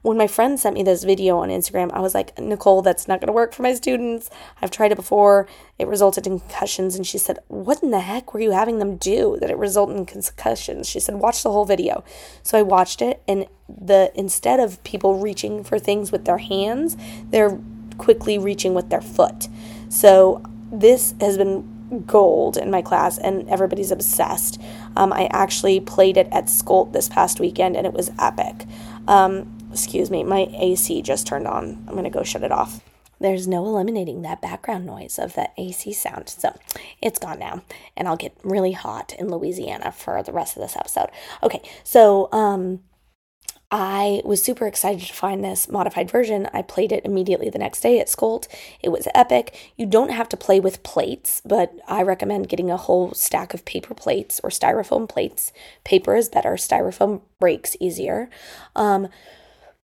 when 0.01 0.17
my 0.17 0.27
friend 0.27 0.59
sent 0.59 0.75
me 0.75 0.83
this 0.83 1.03
video 1.03 1.39
on 1.39 1.49
Instagram, 1.49 1.91
I 1.93 1.99
was 1.99 2.13
like, 2.13 2.37
Nicole, 2.39 2.81
that's 2.81 3.07
not 3.07 3.19
going 3.19 3.27
to 3.27 3.33
work 3.33 3.53
for 3.53 3.63
my 3.63 3.73
students. 3.73 4.29
I've 4.61 4.71
tried 4.71 4.93
it 4.93 4.95
before. 4.95 5.47
It 5.77 5.87
resulted 5.87 6.25
in 6.25 6.39
concussions. 6.39 6.95
And 6.95 7.05
she 7.05 7.17
said, 7.17 7.39
What 7.47 7.83
in 7.83 7.91
the 7.91 7.99
heck 7.99 8.33
were 8.33 8.39
you 8.39 8.51
having 8.51 8.79
them 8.79 8.95
do 8.95 9.37
that 9.41 9.49
it 9.49 9.57
resulted 9.57 9.97
in 9.97 10.05
concussions? 10.05 10.87
She 10.87 10.99
said, 10.99 11.15
Watch 11.15 11.43
the 11.43 11.51
whole 11.51 11.65
video. 11.65 12.03
So 12.43 12.57
I 12.57 12.61
watched 12.61 13.01
it, 13.01 13.21
and 13.27 13.45
the 13.67 14.11
instead 14.15 14.59
of 14.59 14.81
people 14.83 15.19
reaching 15.19 15.63
for 15.63 15.77
things 15.77 16.11
with 16.11 16.25
their 16.25 16.37
hands, 16.37 16.95
they're 17.29 17.59
quickly 17.97 18.37
reaching 18.37 18.73
with 18.73 18.89
their 18.89 19.01
foot. 19.01 19.49
So 19.89 20.41
this 20.71 21.13
has 21.19 21.37
been 21.37 21.78
gold 22.05 22.57
in 22.57 22.71
my 22.71 22.81
class, 22.81 23.17
and 23.17 23.49
everybody's 23.49 23.91
obsessed. 23.91 24.61
Um, 24.95 25.11
I 25.13 25.29
actually 25.31 25.79
played 25.79 26.17
it 26.17 26.27
at 26.31 26.49
SCOLT 26.49 26.93
this 26.93 27.09
past 27.09 27.39
weekend, 27.39 27.75
and 27.75 27.85
it 27.85 27.93
was 27.93 28.11
epic. 28.19 28.65
Um, 29.07 29.57
excuse 29.71 30.09
me, 30.09 30.23
my 30.23 30.47
AC 30.53 31.01
just 31.01 31.27
turned 31.27 31.47
on. 31.47 31.83
I'm 31.87 31.95
to 32.03 32.09
go 32.09 32.23
shut 32.23 32.43
it 32.43 32.51
off. 32.51 32.81
There's 33.21 33.47
no 33.47 33.65
eliminating 33.65 34.21
that 34.21 34.41
background 34.41 34.85
noise 34.85 35.19
of 35.19 35.33
that 35.33 35.53
AC 35.57 35.91
sound. 35.93 36.29
So 36.29 36.57
it's 37.01 37.19
gone 37.19 37.39
now. 37.39 37.63
And 37.97 38.07
I'll 38.07 38.15
get 38.15 38.33
really 38.43 38.71
hot 38.71 39.13
in 39.19 39.29
Louisiana 39.29 39.91
for 39.91 40.23
the 40.23 40.31
rest 40.31 40.55
of 40.55 40.61
this 40.61 40.77
episode. 40.77 41.09
Okay, 41.43 41.61
so 41.83 42.29
um, 42.31 42.79
I 43.71 44.21
was 44.25 44.41
super 44.41 44.65
excited 44.65 45.05
to 45.07 45.13
find 45.13 45.43
this 45.43 45.69
modified 45.69 46.09
version. 46.09 46.47
I 46.53 46.63
played 46.63 46.91
it 46.91 47.05
immediately 47.05 47.51
the 47.51 47.59
next 47.59 47.81
day 47.81 47.99
at 47.99 48.09
SCOLT. 48.09 48.47
It 48.81 48.89
was 48.89 49.07
epic. 49.13 49.73
You 49.77 49.85
don't 49.85 50.11
have 50.11 50.27
to 50.29 50.37
play 50.37 50.59
with 50.59 50.81
plates, 50.81 51.41
but 51.45 51.73
I 51.87 52.01
recommend 52.01 52.49
getting 52.49 52.71
a 52.71 52.77
whole 52.77 53.13
stack 53.13 53.53
of 53.53 53.65
paper 53.65 53.93
plates 53.93 54.39
or 54.43 54.49
styrofoam 54.49 55.07
plates. 55.07 55.51
Paper 55.83 56.15
is 56.15 56.29
better, 56.29 56.53
styrofoam 56.53 57.21
breaks 57.39 57.77
easier. 57.79 58.29
Um, 58.75 59.09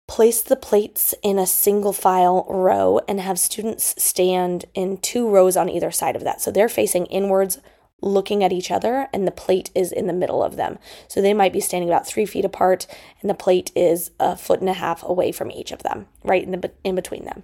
Place 0.06 0.42
the 0.42 0.58
plates 0.58 1.16
in 1.24 1.40
a 1.40 1.48
single 1.48 1.94
file 1.94 2.46
row 2.50 3.00
and 3.08 3.22
have 3.22 3.40
students 3.40 3.96
stand 3.98 4.66
in 4.74 4.98
two 4.98 5.30
rows 5.30 5.56
on 5.56 5.70
either 5.70 5.92
side 5.92 6.18
of 6.18 6.26
that. 6.26 6.42
So 6.42 6.52
they're 6.52 6.68
facing 6.68 7.06
inwards, 7.06 7.60
looking 8.04 8.44
at 8.44 8.52
each 8.52 8.70
other, 8.70 9.08
and 9.14 9.26
the 9.26 9.32
plate 9.32 9.72
is 9.74 9.92
in 9.92 10.08
the 10.08 10.14
middle 10.14 10.44
of 10.44 10.56
them. 10.56 10.78
So 11.08 11.22
they 11.22 11.34
might 11.34 11.54
be 11.54 11.60
standing 11.60 11.90
about 11.90 12.06
three 12.06 12.26
feet 12.26 12.46
apart, 12.46 12.86
and 13.22 13.30
the 13.30 13.36
plate 13.36 13.72
is 13.76 14.12
a 14.20 14.36
foot 14.36 14.60
and 14.60 14.70
a 14.70 14.74
half 14.74 15.04
away 15.04 15.32
from 15.32 15.52
each 15.52 15.72
of 15.72 15.84
them, 15.84 16.08
right 16.24 16.44
in, 16.44 16.52
the, 16.52 16.72
in 16.84 16.96
between 16.96 17.26
them. 17.26 17.44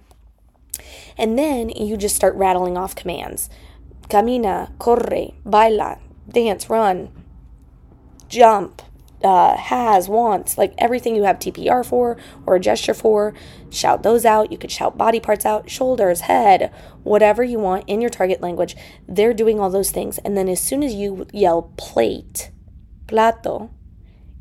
And 1.16 1.38
then 1.38 1.70
you 1.70 1.96
just 1.96 2.16
start 2.16 2.34
rattling 2.34 2.76
off 2.76 2.94
commands 2.94 3.48
camina, 4.08 4.76
corre, 4.78 5.34
baila, 5.44 5.98
dance, 6.28 6.68
run, 6.68 7.10
jump, 8.28 8.82
uh, 9.22 9.56
has, 9.56 10.08
wants, 10.08 10.56
like 10.56 10.74
everything 10.78 11.14
you 11.14 11.24
have 11.24 11.38
TPR 11.38 11.84
for 11.84 12.16
or 12.46 12.56
a 12.56 12.60
gesture 12.60 12.94
for, 12.94 13.34
shout 13.70 14.02
those 14.02 14.24
out. 14.24 14.50
You 14.50 14.58
could 14.58 14.70
shout 14.70 14.96
body 14.96 15.20
parts 15.20 15.44
out, 15.44 15.68
shoulders, 15.68 16.22
head, 16.22 16.72
whatever 17.02 17.42
you 17.42 17.58
want 17.58 17.84
in 17.86 18.00
your 18.00 18.10
target 18.10 18.40
language. 18.40 18.76
They're 19.06 19.34
doing 19.34 19.60
all 19.60 19.70
those 19.70 19.90
things. 19.90 20.18
And 20.18 20.36
then 20.36 20.48
as 20.48 20.60
soon 20.60 20.82
as 20.82 20.94
you 20.94 21.26
yell 21.32 21.72
plate, 21.76 22.50
plato, 23.06 23.70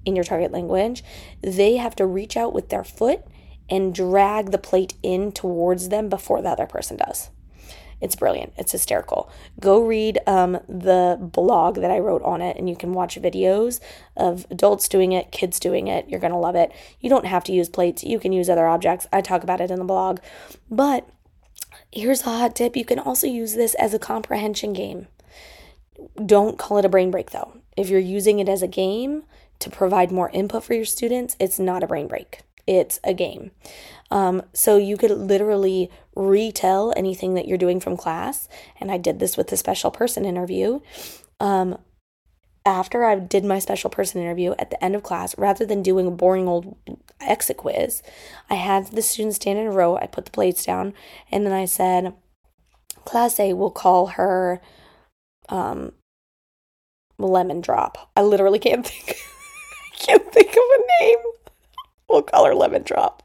in 0.06 0.16
your 0.16 0.26
target 0.26 0.52
language, 0.52 1.04
they 1.42 1.78
have 1.78 1.96
to 1.96 2.06
reach 2.06 2.36
out 2.36 2.54
with 2.54 2.70
their 2.70 2.84
foot 2.84 3.22
and 3.70 3.94
drag 3.94 4.52
the 4.52 4.58
plate 4.58 4.96
in 5.04 5.32
towards 5.32 5.90
them 5.90 6.10
before 6.10 6.42
the 6.42 6.50
other 6.50 6.66
person 6.66 6.98
does. 6.98 7.30
It's 8.02 8.16
brilliant. 8.16 8.54
It's 8.58 8.72
hysterical. 8.72 9.30
Go 9.60 9.82
read 9.82 10.20
um, 10.26 10.60
the 10.68 11.18
blog 11.20 11.76
that 11.76 11.92
I 11.92 12.00
wrote 12.00 12.22
on 12.24 12.42
it, 12.42 12.58
and 12.58 12.70
you 12.70 12.76
can 12.76 12.94
watch 12.94 13.20
videos 13.20 13.80
of 14.16 14.46
adults 14.50 14.88
doing 14.88 15.12
it, 15.12 15.32
kids 15.32 15.60
doing 15.60 15.88
it. 15.88 16.08
You're 16.08 16.20
going 16.20 16.32
to 16.32 16.38
love 16.38 16.56
it. 16.56 16.72
You 17.00 17.10
don't 17.10 17.26
have 17.26 17.44
to 17.46 17.52
use 17.52 17.70
plates, 17.70 18.04
you 18.04 18.20
can 18.20 18.32
use 18.32 18.50
other 18.50 18.68
objects. 18.68 19.08
I 19.12 19.22
talk 19.22 19.44
about 19.44 19.62
it 19.62 19.72
in 19.72 19.80
the 19.80 19.86
blog. 19.86 20.20
But 20.72 21.10
here's 21.92 22.22
a 22.22 22.26
hot 22.26 22.56
tip 22.56 22.76
you 22.76 22.86
can 22.86 23.00
also 23.00 23.28
use 23.28 23.56
this 23.56 23.76
as 23.76 23.94
a 23.94 24.00
comprehension 24.00 24.74
game. 24.74 25.08
Don't 26.26 26.58
call 26.58 26.78
it 26.78 26.86
a 26.86 26.90
brain 26.90 27.12
break, 27.12 27.32
though. 27.32 27.58
If 27.76 27.90
you're 27.90 28.00
using 28.00 28.40
it 28.40 28.48
as 28.48 28.62
a 28.62 28.68
game 28.68 29.24
to 29.60 29.70
provide 29.70 30.12
more 30.12 30.30
input 30.30 30.64
for 30.64 30.74
your 30.74 30.86
students, 30.86 31.36
it's 31.40 31.60
not 31.60 31.84
a 31.84 31.88
brain 31.88 32.08
break 32.08 32.44
it's 32.70 33.00
a 33.04 33.16
game. 33.16 33.50
Um, 34.12 34.44
so 34.54 34.78
you 34.78 34.96
could 34.96 35.10
literally 35.10 35.90
retell 36.20 36.94
anything 36.98 37.34
that 37.34 37.48
you're 37.48 37.58
doing 37.58 37.80
from 37.80 37.98
class. 37.98 38.50
And 38.80 38.92
I 38.92 38.98
did 38.98 39.20
this 39.20 39.38
with 39.38 39.48
the 39.48 39.58
special 39.58 39.90
person 39.90 40.26
interview. 40.26 40.82
Um, 41.40 41.78
after 42.66 43.06
I 43.06 43.16
did 43.16 43.46
my 43.46 43.60
special 43.60 43.90
person 43.90 44.22
interview 44.22 44.54
at 44.60 44.70
the 44.70 44.84
end 44.84 44.96
of 44.96 45.02
class, 45.02 45.38
rather 45.38 45.66
than 45.66 45.82
doing 45.82 46.08
a 46.08 46.12
boring 46.12 46.48
old 46.48 46.76
exit 47.22 47.58
quiz, 47.58 48.04
I 48.50 48.56
had 48.56 48.88
the 48.88 49.02
students 49.02 49.38
stand 49.38 49.58
in 49.58 49.68
a 49.68 49.72
row. 49.72 49.98
I 49.98 50.08
put 50.08 50.26
the 50.26 50.32
plates 50.32 50.66
down, 50.66 50.94
and 51.32 51.46
then 51.46 51.54
I 51.54 51.66
said, 51.66 52.14
Class 53.06 53.40
A 53.40 53.54
will 53.54 53.72
call 53.72 54.08
her 54.08 54.62
um, 55.48 55.94
Lemon 57.18 57.62
Drop. 57.62 58.12
I 58.16 58.22
literally 58.22 58.60
can't 58.60 58.86
think. 58.88 59.18
Can't 59.98 60.32
think 60.32 60.50
of 60.50 60.58
a 60.58 61.04
name. 61.04 61.18
We'll 62.10 62.22
call 62.22 62.46
her 62.46 62.56
Lemon 62.56 62.84
Drop. 62.84 63.24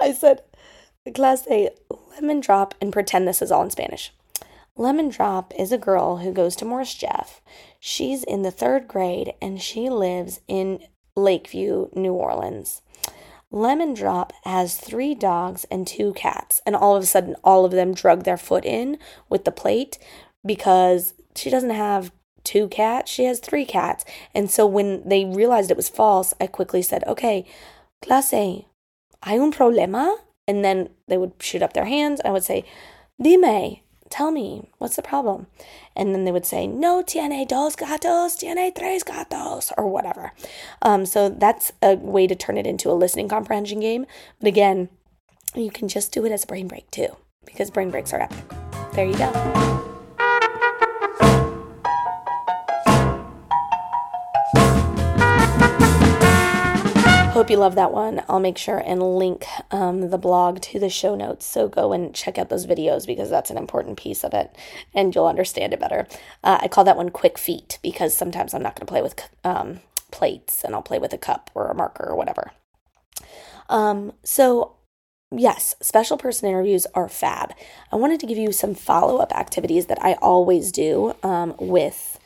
I 0.00 0.12
said, 0.12 0.42
class 1.12 1.46
A, 1.50 1.70
Lemon 2.14 2.40
Drop, 2.40 2.74
and 2.80 2.92
pretend 2.92 3.26
this 3.26 3.42
is 3.42 3.50
all 3.50 3.62
in 3.62 3.70
Spanish. 3.70 4.12
Lemon 4.76 5.08
Drop 5.08 5.54
is 5.58 5.72
a 5.72 5.78
girl 5.78 6.18
who 6.18 6.32
goes 6.32 6.54
to 6.56 6.64
Morris 6.64 6.94
Jeff. 6.94 7.40
She's 7.80 8.22
in 8.22 8.42
the 8.42 8.50
third 8.50 8.86
grade 8.86 9.32
and 9.40 9.60
she 9.60 9.88
lives 9.88 10.40
in 10.48 10.80
Lakeview, 11.16 11.88
New 11.94 12.12
Orleans. 12.12 12.82
Lemon 13.50 13.94
Drop 13.94 14.32
has 14.44 14.76
three 14.76 15.14
dogs 15.14 15.64
and 15.70 15.86
two 15.86 16.12
cats, 16.12 16.60
and 16.66 16.74
all 16.74 16.96
of 16.96 17.02
a 17.02 17.06
sudden, 17.06 17.36
all 17.42 17.64
of 17.64 17.70
them 17.70 17.94
drug 17.94 18.24
their 18.24 18.36
foot 18.36 18.64
in 18.64 18.98
with 19.30 19.44
the 19.44 19.52
plate 19.52 19.98
because 20.44 21.14
she 21.34 21.48
doesn't 21.48 21.70
have 21.70 22.12
two 22.44 22.68
cats, 22.68 23.10
she 23.10 23.24
has 23.24 23.40
three 23.40 23.64
cats. 23.64 24.04
And 24.34 24.50
so 24.50 24.66
when 24.66 25.08
they 25.08 25.24
realized 25.24 25.70
it 25.70 25.76
was 25.76 25.88
false, 25.88 26.34
I 26.40 26.48
quickly 26.48 26.82
said, 26.82 27.04
okay, 27.06 27.46
clase, 28.04 28.30
hay 29.24 29.38
un 29.38 29.52
problema? 29.52 30.16
And 30.48 30.64
then 30.64 30.90
they 31.08 31.18
would 31.18 31.32
shoot 31.40 31.62
up 31.62 31.72
their 31.72 31.86
hands. 31.86 32.20
I 32.24 32.30
would 32.30 32.44
say, 32.44 32.64
dime, 33.20 33.80
tell 34.10 34.30
me, 34.30 34.70
what's 34.78 34.96
the 34.96 35.02
problem? 35.02 35.46
And 35.96 36.14
then 36.14 36.24
they 36.24 36.32
would 36.32 36.46
say, 36.46 36.66
no 36.66 37.02
tiene 37.02 37.46
dos 37.46 37.74
gatos, 37.74 38.36
tiene 38.36 38.72
tres 38.72 39.02
gatos, 39.02 39.72
or 39.76 39.88
whatever. 39.88 40.32
Um, 40.82 41.04
so 41.06 41.28
that's 41.28 41.72
a 41.82 41.96
way 41.96 42.26
to 42.26 42.34
turn 42.34 42.56
it 42.58 42.66
into 42.66 42.90
a 42.90 42.92
listening 42.92 43.28
comprehension 43.28 43.80
game. 43.80 44.06
But 44.38 44.48
again, 44.48 44.88
you 45.54 45.70
can 45.70 45.88
just 45.88 46.12
do 46.12 46.24
it 46.24 46.32
as 46.32 46.44
a 46.44 46.46
brain 46.46 46.68
break 46.68 46.90
too, 46.90 47.16
because 47.44 47.70
brain 47.70 47.90
breaks 47.90 48.12
are 48.12 48.20
epic. 48.20 48.44
There 48.92 49.06
you 49.06 49.16
go. 49.16 49.85
Hope 57.36 57.50
you 57.50 57.58
love 57.58 57.74
that 57.74 57.92
one. 57.92 58.22
I'll 58.30 58.40
make 58.40 58.56
sure 58.56 58.78
and 58.78 59.02
link 59.02 59.44
um, 59.70 60.08
the 60.08 60.16
blog 60.16 60.62
to 60.62 60.80
the 60.80 60.88
show 60.88 61.14
notes. 61.14 61.44
So 61.44 61.68
go 61.68 61.92
and 61.92 62.14
check 62.14 62.38
out 62.38 62.48
those 62.48 62.66
videos 62.66 63.06
because 63.06 63.28
that's 63.28 63.50
an 63.50 63.58
important 63.58 63.98
piece 63.98 64.24
of 64.24 64.32
it 64.32 64.56
and 64.94 65.14
you'll 65.14 65.26
understand 65.26 65.74
it 65.74 65.78
better. 65.78 66.08
Uh, 66.42 66.60
I 66.62 66.68
call 66.68 66.84
that 66.84 66.96
one 66.96 67.10
quick 67.10 67.36
feet 67.36 67.78
because 67.82 68.16
sometimes 68.16 68.54
I'm 68.54 68.62
not 68.62 68.74
going 68.74 68.86
to 68.86 68.90
play 68.90 69.02
with 69.02 69.20
um, 69.44 69.80
plates 70.10 70.64
and 70.64 70.74
I'll 70.74 70.80
play 70.80 70.98
with 70.98 71.12
a 71.12 71.18
cup 71.18 71.50
or 71.52 71.66
a 71.66 71.74
marker 71.74 72.08
or 72.08 72.16
whatever. 72.16 72.52
Um, 73.68 74.14
so 74.24 74.76
yes, 75.30 75.74
special 75.82 76.16
person 76.16 76.48
interviews 76.48 76.86
are 76.94 77.06
fab. 77.06 77.52
I 77.92 77.96
wanted 77.96 78.18
to 78.20 78.26
give 78.26 78.38
you 78.38 78.50
some 78.50 78.74
follow 78.74 79.18
up 79.18 79.32
activities 79.32 79.88
that 79.88 80.02
I 80.02 80.14
always 80.22 80.72
do 80.72 81.14
um, 81.22 81.54
with 81.58 82.18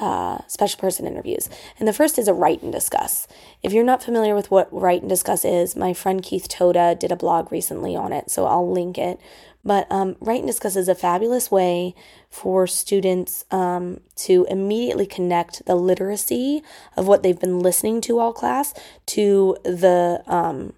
uh, 0.00 0.38
special 0.46 0.80
person 0.80 1.06
interviews. 1.06 1.48
And 1.78 1.86
the 1.88 1.92
first 1.92 2.18
is 2.18 2.28
a 2.28 2.34
write 2.34 2.62
and 2.62 2.72
discuss. 2.72 3.26
If 3.62 3.72
you're 3.72 3.84
not 3.84 4.02
familiar 4.02 4.34
with 4.34 4.50
what 4.50 4.72
write 4.72 5.02
and 5.02 5.08
discuss 5.08 5.44
is, 5.44 5.76
my 5.76 5.92
friend 5.92 6.22
Keith 6.22 6.48
Toda 6.48 6.94
did 6.94 7.12
a 7.12 7.16
blog 7.16 7.50
recently 7.50 7.96
on 7.96 8.12
it, 8.12 8.30
so 8.30 8.46
I'll 8.46 8.70
link 8.70 8.98
it. 8.98 9.20
But 9.64 9.90
um, 9.90 10.16
write 10.20 10.40
and 10.40 10.46
discuss 10.46 10.76
is 10.76 10.88
a 10.88 10.94
fabulous 10.94 11.50
way 11.50 11.94
for 12.30 12.68
students 12.68 13.44
um, 13.50 14.00
to 14.16 14.46
immediately 14.48 15.06
connect 15.06 15.66
the 15.66 15.74
literacy 15.74 16.62
of 16.96 17.08
what 17.08 17.24
they've 17.24 17.40
been 17.40 17.58
listening 17.58 18.00
to 18.02 18.20
all 18.20 18.32
class 18.32 18.72
to 19.06 19.56
the, 19.64 20.22
um, 20.26 20.72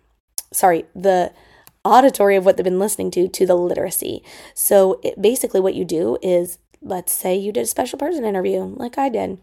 sorry, 0.52 0.86
the 0.94 1.32
auditory 1.84 2.36
of 2.36 2.44
what 2.44 2.56
they've 2.56 2.64
been 2.64 2.78
listening 2.78 3.10
to 3.10 3.28
to 3.28 3.46
the 3.46 3.54
literacy. 3.54 4.22
So 4.54 5.00
it, 5.02 5.20
basically, 5.20 5.60
what 5.60 5.74
you 5.74 5.84
do 5.84 6.18
is 6.22 6.58
let's 6.82 7.12
say 7.12 7.36
you 7.36 7.52
did 7.52 7.62
a 7.62 7.66
special 7.66 7.98
person 7.98 8.24
interview 8.24 8.60
like 8.62 8.98
I 8.98 9.08
did. 9.08 9.38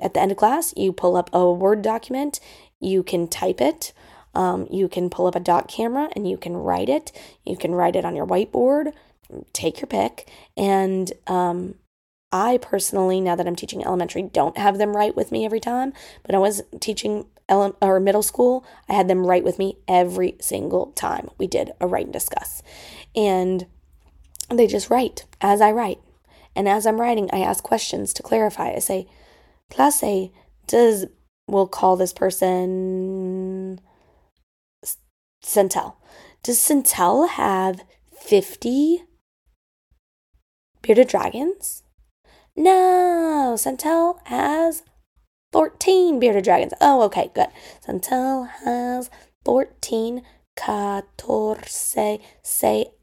At 0.00 0.14
the 0.14 0.20
end 0.20 0.32
of 0.32 0.36
class, 0.36 0.74
you 0.76 0.92
pull 0.92 1.16
up 1.16 1.30
a 1.32 1.50
Word 1.50 1.82
document, 1.82 2.40
you 2.80 3.02
can 3.02 3.28
type 3.28 3.60
it, 3.60 3.92
um, 4.34 4.66
you 4.70 4.88
can 4.88 5.10
pull 5.10 5.26
up 5.26 5.34
a 5.34 5.40
doc 5.40 5.68
camera 5.68 6.08
and 6.14 6.28
you 6.28 6.36
can 6.36 6.56
write 6.56 6.88
it. 6.88 7.12
You 7.44 7.56
can 7.56 7.74
write 7.74 7.96
it 7.96 8.04
on 8.04 8.14
your 8.14 8.26
whiteboard, 8.26 8.92
take 9.52 9.80
your 9.80 9.86
pick. 9.86 10.28
And 10.56 11.12
um, 11.26 11.74
I 12.30 12.58
personally, 12.58 13.20
now 13.20 13.36
that 13.36 13.46
I'm 13.46 13.56
teaching 13.56 13.84
elementary, 13.84 14.22
don't 14.22 14.58
have 14.58 14.78
them 14.78 14.94
write 14.94 15.16
with 15.16 15.32
me 15.32 15.44
every 15.44 15.60
time, 15.60 15.92
but 16.22 16.34
I 16.34 16.38
was 16.38 16.62
teaching 16.80 17.26
ele- 17.48 17.76
or 17.80 18.00
middle 18.00 18.22
school, 18.22 18.64
I 18.88 18.92
had 18.92 19.08
them 19.08 19.26
write 19.26 19.44
with 19.44 19.58
me 19.58 19.78
every 19.88 20.36
single 20.40 20.92
time 20.92 21.30
we 21.38 21.46
did 21.46 21.72
a 21.80 21.86
write 21.86 22.04
and 22.04 22.12
discuss. 22.12 22.62
And 23.16 23.66
they 24.50 24.66
just 24.66 24.90
write 24.90 25.24
as 25.40 25.60
I 25.60 25.72
write. 25.72 26.00
And 26.58 26.68
as 26.68 26.86
I'm 26.88 27.00
writing, 27.00 27.30
I 27.32 27.38
ask 27.38 27.62
questions 27.62 28.12
to 28.14 28.22
clarify. 28.24 28.72
I 28.72 28.80
say, 28.80 29.06
clase, 29.70 30.32
does, 30.66 31.06
we'll 31.46 31.68
call 31.68 31.94
this 31.94 32.12
person 32.12 33.78
Centel. 35.40 35.94
Does 36.42 36.58
Centel 36.58 37.28
have 37.28 37.84
50 38.20 39.04
bearded 40.82 41.06
dragons? 41.06 41.84
No, 42.56 43.54
Centel 43.56 44.18
has 44.24 44.82
14 45.52 46.18
bearded 46.18 46.42
dragons. 46.42 46.72
Oh, 46.80 47.02
okay, 47.02 47.30
good. 47.36 47.50
Centel 47.86 48.48
has 48.64 49.10
14, 49.44 50.22
catorce, 50.56 52.18
C-A-T-O-R 52.42 52.98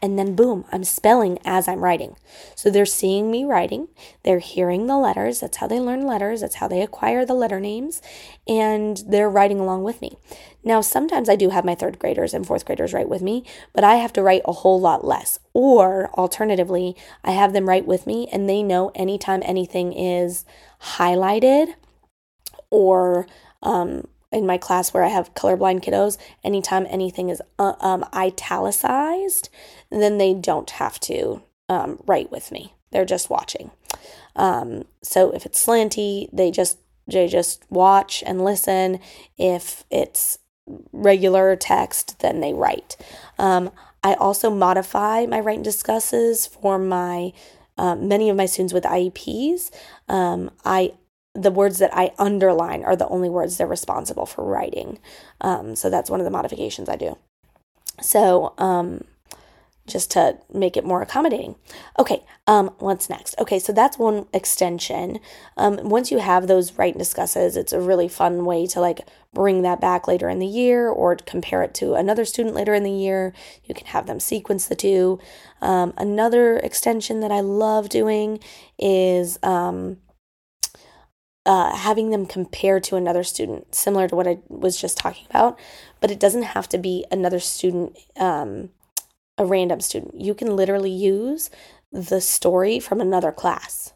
and 0.00 0.18
then 0.18 0.36
boom, 0.36 0.64
I'm 0.70 0.84
spelling 0.84 1.38
as 1.44 1.66
I'm 1.66 1.82
writing. 1.82 2.16
So 2.54 2.70
they're 2.70 2.86
seeing 2.86 3.30
me 3.30 3.44
writing, 3.44 3.88
they're 4.24 4.38
hearing 4.38 4.86
the 4.86 4.96
letters. 4.96 5.40
That's 5.40 5.56
how 5.56 5.66
they 5.66 5.80
learn 5.80 6.06
letters, 6.06 6.40
that's 6.40 6.56
how 6.56 6.68
they 6.68 6.82
acquire 6.82 7.24
the 7.24 7.34
letter 7.34 7.60
names, 7.60 8.00
and 8.46 9.02
they're 9.08 9.30
writing 9.30 9.58
along 9.58 9.82
with 9.82 10.00
me. 10.00 10.16
Now, 10.64 10.80
sometimes 10.80 11.28
I 11.28 11.36
do 11.36 11.50
have 11.50 11.64
my 11.64 11.74
third 11.74 11.98
graders 11.98 12.34
and 12.34 12.46
fourth 12.46 12.64
graders 12.64 12.92
write 12.92 13.08
with 13.08 13.22
me, 13.22 13.44
but 13.72 13.84
I 13.84 13.96
have 13.96 14.12
to 14.14 14.22
write 14.22 14.42
a 14.44 14.52
whole 14.52 14.80
lot 14.80 15.04
less. 15.04 15.38
Or 15.54 16.10
alternatively, 16.14 16.96
I 17.24 17.30
have 17.32 17.52
them 17.52 17.68
write 17.68 17.86
with 17.86 18.06
me 18.06 18.28
and 18.32 18.48
they 18.48 18.62
know 18.62 18.90
anytime 18.94 19.42
anything 19.44 19.92
is 19.92 20.44
highlighted 20.82 21.74
or 22.70 23.26
um, 23.62 24.08
in 24.30 24.46
my 24.46 24.58
class 24.58 24.92
where 24.92 25.04
I 25.04 25.08
have 25.08 25.34
colorblind 25.34 25.82
kiddos, 25.82 26.18
anytime 26.44 26.86
anything 26.88 27.30
is 27.30 27.40
uh, 27.58 27.74
um, 27.80 28.04
italicized, 28.12 29.48
then 29.90 30.18
they 30.18 30.34
don't 30.34 30.70
have 30.70 31.00
to 31.00 31.42
um, 31.68 32.02
write 32.06 32.30
with 32.30 32.52
me. 32.52 32.74
They're 32.90 33.04
just 33.04 33.30
watching. 33.30 33.70
Um, 34.36 34.84
so 35.02 35.30
if 35.30 35.46
it's 35.46 35.64
slanty, 35.64 36.28
they 36.32 36.50
just 36.50 36.78
they 37.06 37.26
just 37.26 37.64
watch 37.70 38.22
and 38.26 38.44
listen. 38.44 39.00
If 39.38 39.84
it's 39.90 40.38
regular 40.92 41.56
text, 41.56 42.20
then 42.20 42.40
they 42.40 42.52
write. 42.52 42.96
Um, 43.38 43.70
I 44.02 44.14
also 44.14 44.50
modify 44.50 45.26
my 45.26 45.40
write 45.40 45.56
and 45.56 45.64
discusses 45.64 46.46
for 46.46 46.78
my 46.78 47.32
um, 47.78 48.08
many 48.08 48.28
of 48.28 48.36
my 48.36 48.46
students 48.46 48.74
with 48.74 48.84
IEPs. 48.84 49.70
I 50.64 50.92
the 51.38 51.50
words 51.50 51.78
that 51.78 51.94
I 51.94 52.12
underline 52.18 52.84
are 52.84 52.96
the 52.96 53.08
only 53.08 53.28
words 53.28 53.56
they're 53.56 53.66
responsible 53.66 54.26
for 54.26 54.44
writing. 54.44 54.98
Um, 55.40 55.76
so 55.76 55.88
that's 55.88 56.10
one 56.10 56.20
of 56.20 56.24
the 56.24 56.30
modifications 56.30 56.88
I 56.88 56.96
do. 56.96 57.16
So, 58.00 58.54
um, 58.58 59.04
just 59.88 60.10
to 60.12 60.38
make 60.52 60.76
it 60.76 60.84
more 60.84 61.02
accommodating. 61.02 61.56
Okay, 61.98 62.22
um, 62.46 62.70
what's 62.78 63.08
next? 63.08 63.34
Okay, 63.38 63.58
so 63.58 63.72
that's 63.72 63.98
one 63.98 64.26
extension. 64.32 65.18
Um, 65.56 65.78
once 65.82 66.12
you 66.12 66.18
have 66.18 66.46
those 66.46 66.74
write 66.74 66.94
and 66.94 66.98
discusses, 66.98 67.56
it's 67.56 67.72
a 67.72 67.80
really 67.80 68.06
fun 68.06 68.44
way 68.44 68.66
to 68.66 68.80
like 68.80 69.08
bring 69.32 69.62
that 69.62 69.80
back 69.80 70.06
later 70.06 70.28
in 70.28 70.38
the 70.38 70.46
year 70.46 70.88
or 70.88 71.16
compare 71.16 71.62
it 71.62 71.74
to 71.74 71.94
another 71.94 72.24
student 72.24 72.54
later 72.54 72.74
in 72.74 72.82
the 72.82 72.92
year. 72.92 73.32
You 73.64 73.74
can 73.74 73.86
have 73.88 74.06
them 74.06 74.20
sequence 74.20 74.66
the 74.66 74.76
two. 74.76 75.18
Um, 75.60 75.94
another 75.96 76.58
extension 76.58 77.20
that 77.20 77.32
I 77.32 77.40
love 77.40 77.88
doing 77.88 78.40
is 78.78 79.38
um, 79.42 79.96
uh, 81.48 81.74
having 81.74 82.10
them 82.10 82.26
compare 82.26 82.78
to 82.78 82.96
another 82.96 83.24
student, 83.24 83.74
similar 83.74 84.06
to 84.06 84.14
what 84.14 84.28
I 84.28 84.38
was 84.48 84.78
just 84.78 84.98
talking 84.98 85.26
about, 85.30 85.58
but 85.98 86.10
it 86.10 86.20
doesn't 86.20 86.42
have 86.42 86.68
to 86.68 86.76
be 86.76 87.06
another 87.10 87.40
student, 87.40 87.96
um, 88.20 88.68
a 89.38 89.46
random 89.46 89.80
student. 89.80 90.20
You 90.20 90.34
can 90.34 90.54
literally 90.54 90.90
use 90.90 91.48
the 91.90 92.20
story 92.20 92.78
from 92.78 93.00
another 93.00 93.32
class, 93.32 93.94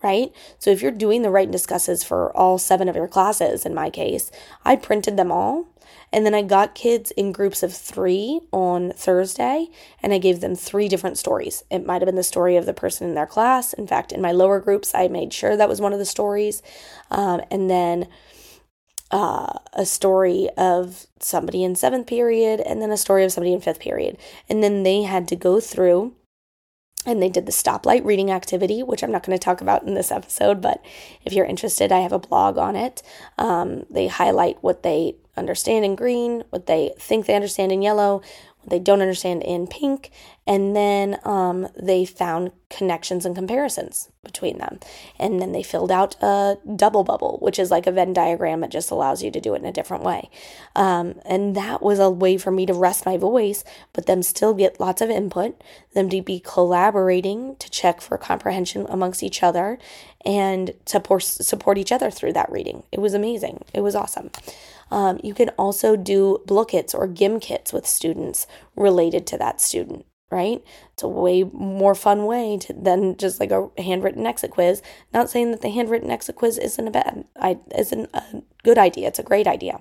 right? 0.00 0.30
So 0.60 0.70
if 0.70 0.80
you're 0.80 0.92
doing 0.92 1.22
the 1.22 1.30
write 1.30 1.48
and 1.48 1.52
discusses 1.52 2.04
for 2.04 2.34
all 2.36 2.56
seven 2.56 2.88
of 2.88 2.94
your 2.94 3.08
classes, 3.08 3.66
in 3.66 3.74
my 3.74 3.90
case, 3.90 4.30
I 4.64 4.76
printed 4.76 5.16
them 5.16 5.32
all 5.32 5.66
and 6.12 6.24
then 6.24 6.34
I 6.34 6.42
got 6.42 6.74
kids 6.74 7.10
in 7.12 7.32
groups 7.32 7.62
of 7.62 7.74
three 7.74 8.40
on 8.52 8.92
Thursday, 8.92 9.68
and 10.02 10.12
I 10.12 10.18
gave 10.18 10.40
them 10.40 10.54
three 10.54 10.88
different 10.88 11.18
stories. 11.18 11.64
It 11.70 11.86
might 11.86 12.00
have 12.02 12.06
been 12.06 12.14
the 12.14 12.22
story 12.22 12.56
of 12.56 12.66
the 12.66 12.72
person 12.72 13.08
in 13.08 13.14
their 13.14 13.26
class. 13.26 13.72
In 13.72 13.86
fact, 13.86 14.12
in 14.12 14.20
my 14.20 14.32
lower 14.32 14.60
groups, 14.60 14.94
I 14.94 15.08
made 15.08 15.32
sure 15.32 15.56
that 15.56 15.68
was 15.68 15.80
one 15.80 15.92
of 15.92 15.98
the 15.98 16.04
stories. 16.04 16.62
Um, 17.10 17.42
and 17.50 17.68
then 17.68 18.08
uh, 19.10 19.58
a 19.72 19.86
story 19.86 20.48
of 20.56 21.06
somebody 21.20 21.62
in 21.64 21.76
seventh 21.76 22.06
period, 22.06 22.60
and 22.60 22.80
then 22.80 22.90
a 22.90 22.96
story 22.96 23.24
of 23.24 23.32
somebody 23.32 23.52
in 23.52 23.60
fifth 23.60 23.80
period. 23.80 24.16
And 24.48 24.62
then 24.62 24.82
they 24.82 25.02
had 25.02 25.28
to 25.28 25.36
go 25.36 25.60
through 25.60 26.14
and 27.06 27.22
they 27.22 27.28
did 27.28 27.46
the 27.46 27.52
stoplight 27.52 28.04
reading 28.04 28.32
activity, 28.32 28.82
which 28.82 29.02
I'm 29.02 29.12
not 29.12 29.22
going 29.24 29.38
to 29.38 29.42
talk 29.42 29.60
about 29.60 29.84
in 29.84 29.94
this 29.94 30.10
episode, 30.10 30.60
but 30.60 30.84
if 31.24 31.32
you're 31.32 31.46
interested, 31.46 31.92
I 31.92 32.00
have 32.00 32.12
a 32.12 32.18
blog 32.18 32.58
on 32.58 32.74
it. 32.74 33.00
Um, 33.38 33.86
they 33.88 34.08
highlight 34.08 34.60
what 34.60 34.82
they 34.82 35.14
understand 35.36 35.84
in 35.84 35.94
green, 35.94 36.44
what 36.50 36.66
they 36.66 36.92
think 36.98 37.26
they 37.26 37.34
understand 37.34 37.72
in 37.72 37.82
yellow, 37.82 38.22
what 38.60 38.70
they 38.70 38.78
don't 38.78 39.00
understand 39.00 39.42
in 39.42 39.66
pink, 39.66 40.10
and 40.46 40.76
then 40.76 41.18
um, 41.24 41.68
they 41.80 42.04
found 42.04 42.52
connections 42.68 43.24
and 43.26 43.34
comparisons 43.34 44.08
between 44.22 44.58
them. 44.58 44.78
And 45.18 45.40
then 45.40 45.52
they 45.52 45.62
filled 45.62 45.90
out 45.90 46.16
a 46.22 46.58
double 46.76 47.04
bubble, 47.04 47.38
which 47.40 47.58
is 47.58 47.70
like 47.70 47.86
a 47.86 47.92
Venn 47.92 48.12
diagram. 48.12 48.64
It 48.64 48.70
just 48.70 48.90
allows 48.90 49.22
you 49.22 49.30
to 49.30 49.40
do 49.40 49.54
it 49.54 49.58
in 49.58 49.66
a 49.66 49.72
different 49.72 50.04
way. 50.04 50.30
Um, 50.74 51.20
and 51.24 51.56
that 51.56 51.82
was 51.82 51.98
a 51.98 52.10
way 52.10 52.38
for 52.38 52.50
me 52.50 52.66
to 52.66 52.74
rest 52.74 53.06
my 53.06 53.16
voice, 53.16 53.64
but 53.92 54.06
them 54.06 54.22
still 54.22 54.54
get 54.54 54.80
lots 54.80 55.00
of 55.00 55.10
input, 55.10 55.60
them 55.94 56.08
to 56.10 56.22
be 56.22 56.40
collaborating 56.40 57.56
to 57.56 57.70
check 57.70 58.00
for 58.00 58.18
comprehension 58.18 58.86
amongst 58.88 59.22
each 59.22 59.42
other, 59.42 59.78
and 60.24 60.72
to 60.86 61.00
support 61.20 61.78
each 61.78 61.92
other 61.92 62.10
through 62.10 62.32
that 62.32 62.50
reading. 62.50 62.82
It 62.90 63.00
was 63.00 63.14
amazing. 63.14 63.64
It 63.72 63.80
was 63.80 63.94
awesome. 63.94 64.30
Um, 64.90 65.20
you 65.22 65.34
can 65.34 65.50
also 65.50 65.96
do 65.96 66.42
Blookets 66.46 66.94
or 66.94 67.08
Gimkits 67.08 67.72
with 67.72 67.86
students 67.86 68.46
related 68.76 69.26
to 69.28 69.38
that 69.38 69.60
student, 69.60 70.06
right? 70.30 70.62
It's 70.92 71.02
a 71.02 71.08
way 71.08 71.44
more 71.44 71.94
fun 71.94 72.26
way 72.26 72.58
to, 72.58 72.72
than 72.72 73.16
just 73.16 73.40
like 73.40 73.50
a 73.50 73.70
handwritten 73.78 74.26
exit 74.26 74.52
quiz. 74.52 74.82
Not 75.12 75.28
saying 75.28 75.50
that 75.50 75.60
the 75.60 75.70
handwritten 75.70 76.10
exit 76.10 76.36
quiz 76.36 76.58
isn't 76.58 76.88
a 76.88 76.90
bad, 76.90 77.24
I, 77.40 77.58
isn't 77.76 78.10
a 78.14 78.42
good 78.62 78.78
idea. 78.78 79.08
It's 79.08 79.18
a 79.18 79.24
great 79.24 79.46
idea. 79.46 79.80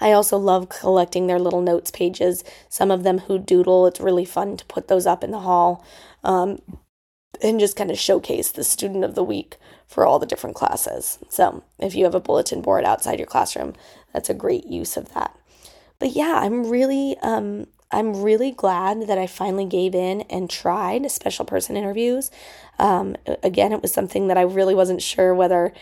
I 0.00 0.12
also 0.12 0.36
love 0.36 0.68
collecting 0.68 1.26
their 1.26 1.38
little 1.38 1.62
notes 1.62 1.90
pages. 1.90 2.44
Some 2.68 2.90
of 2.90 3.02
them 3.02 3.18
who 3.18 3.38
doodle, 3.38 3.86
it's 3.86 4.00
really 4.00 4.24
fun 4.24 4.56
to 4.56 4.64
put 4.66 4.88
those 4.88 5.06
up 5.06 5.24
in 5.24 5.30
the 5.30 5.40
hall 5.40 5.84
um, 6.22 6.60
and 7.42 7.58
just 7.58 7.76
kind 7.76 7.90
of 7.90 7.98
showcase 7.98 8.50
the 8.50 8.64
student 8.64 9.04
of 9.04 9.14
the 9.14 9.24
week 9.24 9.56
for 9.88 10.06
all 10.06 10.18
the 10.18 10.26
different 10.26 10.54
classes. 10.54 11.18
So 11.28 11.64
if 11.78 11.94
you 11.94 12.04
have 12.04 12.14
a 12.14 12.20
bulletin 12.20 12.60
board 12.60 12.84
outside 12.84 13.18
your 13.18 13.26
classroom, 13.26 13.74
that's 14.12 14.30
a 14.30 14.34
great 14.34 14.66
use 14.66 14.96
of 14.96 15.12
that. 15.14 15.34
But 15.98 16.12
yeah, 16.12 16.38
I'm 16.40 16.68
really 16.68 17.16
um, 17.22 17.66
I'm 17.90 18.22
really 18.22 18.50
glad 18.50 19.08
that 19.08 19.18
I 19.18 19.26
finally 19.26 19.64
gave 19.64 19.94
in 19.94 20.20
and 20.22 20.50
tried 20.50 21.10
special 21.10 21.44
person 21.44 21.76
interviews. 21.76 22.30
Um, 22.78 23.16
again, 23.42 23.72
it 23.72 23.80
was 23.80 23.92
something 23.92 24.28
that 24.28 24.36
I 24.36 24.42
really 24.42 24.74
wasn't 24.74 25.02
sure 25.02 25.34
whether 25.34 25.72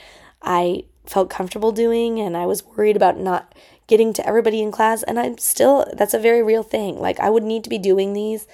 I 0.41 0.85
felt 1.05 1.31
comfortable 1.31 1.73
doing, 1.73 2.21
and 2.21 2.37
I 2.37 2.47
was 2.47 2.65
worried 2.65 2.97
about 2.97 3.19
not 3.19 3.55
getting 3.89 4.13
to 4.13 4.27
everybody 4.27 4.63
in 4.63 4.71
class. 4.71 5.03
And 5.03 5.19
I'm 5.19 5.39
still, 5.39 5.85
that's 5.95 6.15
a 6.15 6.19
very 6.19 6.43
real 6.43 6.63
thing. 6.63 6.99
Like, 6.99 7.19
I 7.21 7.31
would 7.31 7.45
need 7.45 7.65
to 7.65 7.71
be 7.71 7.79
doing 7.79 8.13
these 8.13 8.47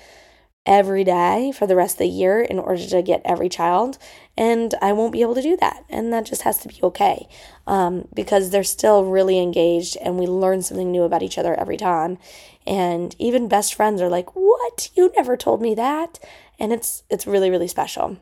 every 0.65 1.05
day 1.05 1.53
for 1.55 1.67
the 1.67 1.77
rest 1.77 1.97
of 1.97 1.99
the 1.99 2.07
year 2.07 2.41
in 2.41 2.59
order 2.59 2.87
to 2.87 3.03
get 3.03 3.21
every 3.25 3.49
child. 3.49 3.99
And 4.37 4.75
I 4.81 4.93
won't 4.93 5.13
be 5.13 5.21
able 5.21 5.35
to 5.35 5.43
do 5.43 5.57
that. 5.59 5.85
And 5.91 6.13
that 6.13 6.25
just 6.25 6.43
has 6.43 6.59
to 6.59 6.69
be 6.69 6.79
okay 6.83 7.29
um, 7.67 8.09
because 8.15 8.51
they're 8.51 8.65
still 8.65 9.05
really 9.05 9.39
engaged 9.39 9.97
and 10.03 10.19
we 10.19 10.27
learn 10.27 10.63
something 10.63 10.91
new 10.91 11.03
about 11.03 11.23
each 11.23 11.37
other 11.37 11.55
every 11.55 11.77
time. 11.77 12.19
And 12.67 13.15
even 13.19 13.49
best 13.49 13.75
friends 13.75 14.01
are 14.01 14.09
like, 14.09 14.35
What? 14.35 14.89
You 14.95 15.13
never 15.17 15.37
told 15.37 15.61
me 15.61 15.75
that. 15.75 16.19
And 16.59 16.73
it's 16.73 17.03
it's 17.11 17.27
really, 17.27 17.51
really 17.51 17.69
special. 17.69 18.19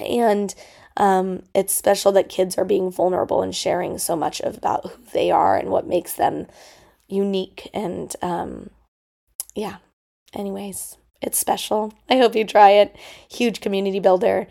And 0.00 0.54
um, 0.96 1.42
it's 1.54 1.72
special 1.72 2.12
that 2.12 2.28
kids 2.28 2.56
are 2.56 2.64
being 2.64 2.90
vulnerable 2.90 3.42
and 3.42 3.54
sharing 3.54 3.98
so 3.98 4.14
much 4.14 4.40
about 4.40 4.86
who 4.86 5.02
they 5.12 5.30
are 5.30 5.56
and 5.56 5.70
what 5.70 5.86
makes 5.86 6.14
them 6.14 6.46
unique. 7.08 7.68
And 7.74 8.14
um, 8.22 8.70
yeah, 9.54 9.76
anyways, 10.34 10.96
it's 11.20 11.38
special. 11.38 11.92
I 12.08 12.18
hope 12.18 12.34
you 12.34 12.44
try 12.44 12.70
it. 12.70 12.96
Huge 13.30 13.60
community 13.60 14.00
builder. 14.00 14.46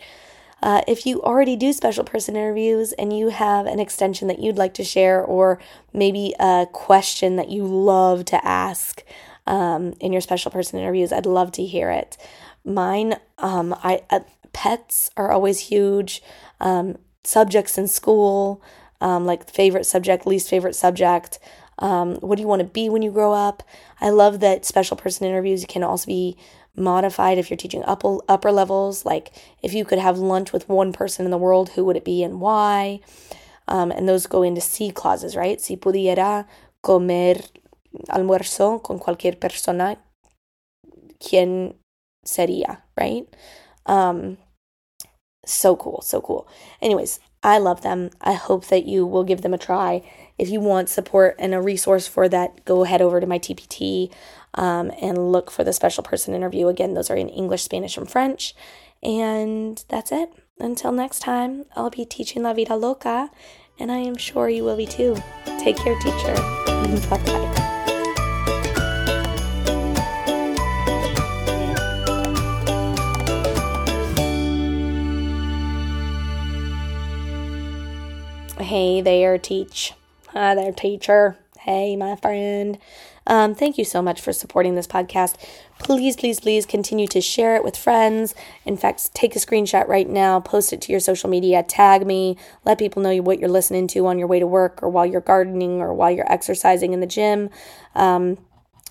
Uh, 0.62 0.82
if 0.88 1.06
you 1.06 1.22
already 1.24 1.56
do 1.56 1.74
special 1.74 2.04
person 2.04 2.36
interviews 2.36 2.92
and 2.94 3.18
you 3.18 3.30
have 3.30 3.66
an 3.66 3.80
extension 3.80 4.28
that 4.28 4.40
you'd 4.40 4.58
like 4.58 4.74
to 4.76 4.84
share, 4.84 5.24
or 5.24 5.60
maybe 5.94 6.34
a 6.40 6.68
question 6.72 7.36
that 7.36 7.50
you 7.50 7.66
love 7.66 8.26
to 8.26 8.46
ask 8.46 9.04
um, 9.48 9.94
in 10.00 10.12
your 10.12 10.22
special 10.22 10.52
person 10.52 10.80
interviews, 10.80 11.12
I'd 11.12 11.26
love 11.26 11.52
to 11.54 11.66
hear 11.66 11.90
it. 11.90 12.18
Mine, 12.64 13.16
um, 13.40 13.74
I 13.84 14.04
uh, 14.12 14.20
pets 14.54 15.10
are 15.18 15.32
always 15.32 15.60
huge. 15.60 16.22
Um, 16.60 16.98
subjects 17.24 17.78
in 17.78 17.88
school, 17.88 18.62
um, 19.00 19.26
like 19.26 19.50
favorite 19.50 19.86
subject, 19.86 20.28
least 20.28 20.50
favorite 20.50 20.76
subject. 20.76 21.40
Um, 21.80 22.16
what 22.18 22.36
do 22.36 22.42
you 22.42 22.48
want 22.48 22.62
to 22.62 22.68
be 22.68 22.90
when 22.90 23.02
you 23.02 23.12
grow 23.12 23.34
up? 23.34 23.64
I 24.00 24.10
love 24.10 24.40
that 24.42 24.66
special 24.66 24.96
person 24.96 25.26
interviews 25.26 25.66
can 25.68 25.84
also 25.84 26.06
be 26.06 26.38
modified 26.76 27.38
if 27.38 27.50
you're 27.50 27.58
teaching 27.58 27.84
upper, 27.86 28.18
upper 28.28 28.52
levels. 28.52 29.06
Like 29.06 29.32
if 29.62 29.74
you 29.74 29.86
could 29.86 30.00
have 30.00 30.18
lunch 30.18 30.54
with 30.54 30.70
one 30.70 30.94
person 30.94 31.26
in 31.26 31.32
the 31.32 31.38
world, 31.38 31.70
who 31.70 31.86
would 31.86 31.98
it 31.98 32.06
be 32.06 32.24
and 32.24 32.40
why? 32.40 33.00
Um, 33.68 33.92
and 33.92 34.08
those 34.08 34.28
go 34.28 34.44
into 34.44 34.62
si 34.62 34.92
clauses, 34.92 35.36
right? 35.36 35.60
Si 35.62 35.78
pudiera 35.78 36.46
comer 36.84 37.42
almuerzo 38.10 38.82
con 38.84 39.00
cualquier 39.00 39.40
persona, 39.40 39.98
¿quién 41.20 41.76
sería, 42.26 42.82
right? 42.98 43.28
Um, 43.86 44.38
so 45.46 45.76
cool, 45.76 46.02
so 46.02 46.22
cool. 46.22 46.48
Anyways, 46.82 47.20
I 47.44 47.58
love 47.58 47.82
them. 47.82 48.12
I 48.22 48.34
hope 48.34 48.68
that 48.68 48.86
you 48.86 49.06
will 49.06 49.24
give 49.24 49.42
them 49.42 49.54
a 49.54 49.58
try. 49.58 50.04
If 50.38 50.50
you 50.50 50.60
want 50.60 50.90
support 50.90 51.36
and 51.40 51.54
a 51.54 51.62
resource 51.62 52.08
for 52.08 52.30
that, 52.30 52.66
go 52.66 52.84
head 52.84 53.02
over 53.02 53.20
to 53.20 53.28
my 53.28 53.40
TPT 53.40 54.12
um, 54.56 54.92
and 55.02 55.32
look 55.32 55.52
for 55.52 55.64
the 55.64 55.74
special 55.74 56.04
person 56.04 56.34
interview. 56.34 56.68
Again, 56.68 56.94
those 56.94 57.10
are 57.10 57.16
in 57.16 57.30
English, 57.30 57.64
Spanish, 57.64 57.98
and 57.98 58.10
French. 58.10 58.54
And 59.04 59.84
that's 59.90 60.12
it. 60.12 60.32
Until 60.60 60.92
next 60.92 61.20
time, 61.20 61.66
I'll 61.76 61.90
be 61.90 62.06
teaching 62.06 62.44
La 62.44 62.54
Vida 62.54 62.76
Loca, 62.76 63.32
and 63.80 63.92
I 63.92 63.98
am 63.98 64.16
sure 64.16 64.48
you 64.48 64.64
will 64.64 64.78
be 64.78 64.86
too. 64.86 65.18
Take 65.60 65.78
care, 65.78 65.98
teacher. 66.00 66.36
bye 67.10 67.18
bye. 67.26 67.62
Hey 78.60 79.02
there, 79.02 79.38
teach. 79.40 79.94
Hi 80.30 80.56
there, 80.56 80.72
teacher. 80.72 81.38
Hey, 81.64 81.96
my 81.96 82.16
friend. 82.16 82.80
Um, 83.28 83.54
thank 83.54 83.78
you 83.78 83.86
so 83.86 84.02
much 84.02 84.20
for 84.20 84.34
supporting 84.34 84.74
this 84.74 84.88
podcast. 84.88 85.36
Please, 85.78 86.16
please, 86.16 86.40
please 86.40 86.66
continue 86.66 87.06
to 87.10 87.22
share 87.22 87.56
it 87.56 87.64
with 87.64 87.78
friends. 87.78 88.34
In 88.66 88.78
fact, 88.78 89.14
take 89.14 89.36
a 89.36 89.40
screenshot 89.40 89.88
right 89.88 90.10
now, 90.10 90.40
post 90.40 90.74
it 90.74 90.82
to 90.82 90.92
your 90.92 91.00
social 91.00 91.30
media, 91.30 91.62
tag 91.62 92.08
me, 92.08 92.36
let 92.66 92.80
people 92.80 93.04
know 93.04 93.16
what 93.18 93.38
you're 93.38 93.48
listening 93.48 93.86
to 93.90 94.08
on 94.08 94.18
your 94.18 94.28
way 94.28 94.40
to 94.40 94.48
work 94.48 94.82
or 94.82 94.90
while 94.90 95.06
you're 95.06 95.22
gardening 95.22 95.82
or 95.82 95.94
while 95.94 96.10
you're 96.10 96.32
exercising 96.32 96.94
in 96.94 97.00
the 97.00 97.06
gym. 97.06 97.52
Um, 97.94 98.40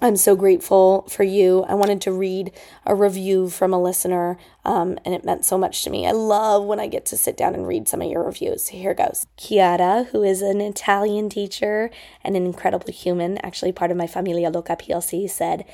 I'm 0.02 0.16
so 0.16 0.34
grateful 0.34 1.06
for 1.10 1.24
you. 1.24 1.64
I 1.68 1.74
wanted 1.74 2.00
to 2.02 2.12
read 2.12 2.52
a 2.86 2.94
review 2.94 3.50
from 3.50 3.74
a 3.74 3.82
listener, 3.82 4.38
um, 4.64 4.98
and 5.04 5.14
it 5.14 5.26
meant 5.26 5.44
so 5.44 5.58
much 5.58 5.82
to 5.84 5.90
me. 5.90 6.06
I 6.06 6.12
love 6.12 6.64
when 6.64 6.80
I 6.80 6.86
get 6.86 7.04
to 7.06 7.18
sit 7.18 7.36
down 7.36 7.54
and 7.54 7.66
read 7.66 7.86
some 7.86 8.00
of 8.00 8.10
your 8.10 8.24
reviews. 8.24 8.68
Here 8.68 8.94
goes. 8.94 9.26
Chiara, 9.36 10.04
who 10.04 10.22
is 10.22 10.40
an 10.40 10.62
Italian 10.62 11.28
teacher 11.28 11.90
and 12.24 12.34
an 12.34 12.46
incredible 12.46 12.90
human, 12.90 13.36
actually 13.38 13.72
part 13.72 13.90
of 13.90 13.98
my 13.98 14.06
Familia 14.06 14.48
Loca 14.48 14.74
PLC, 14.74 15.28
said, 15.28 15.66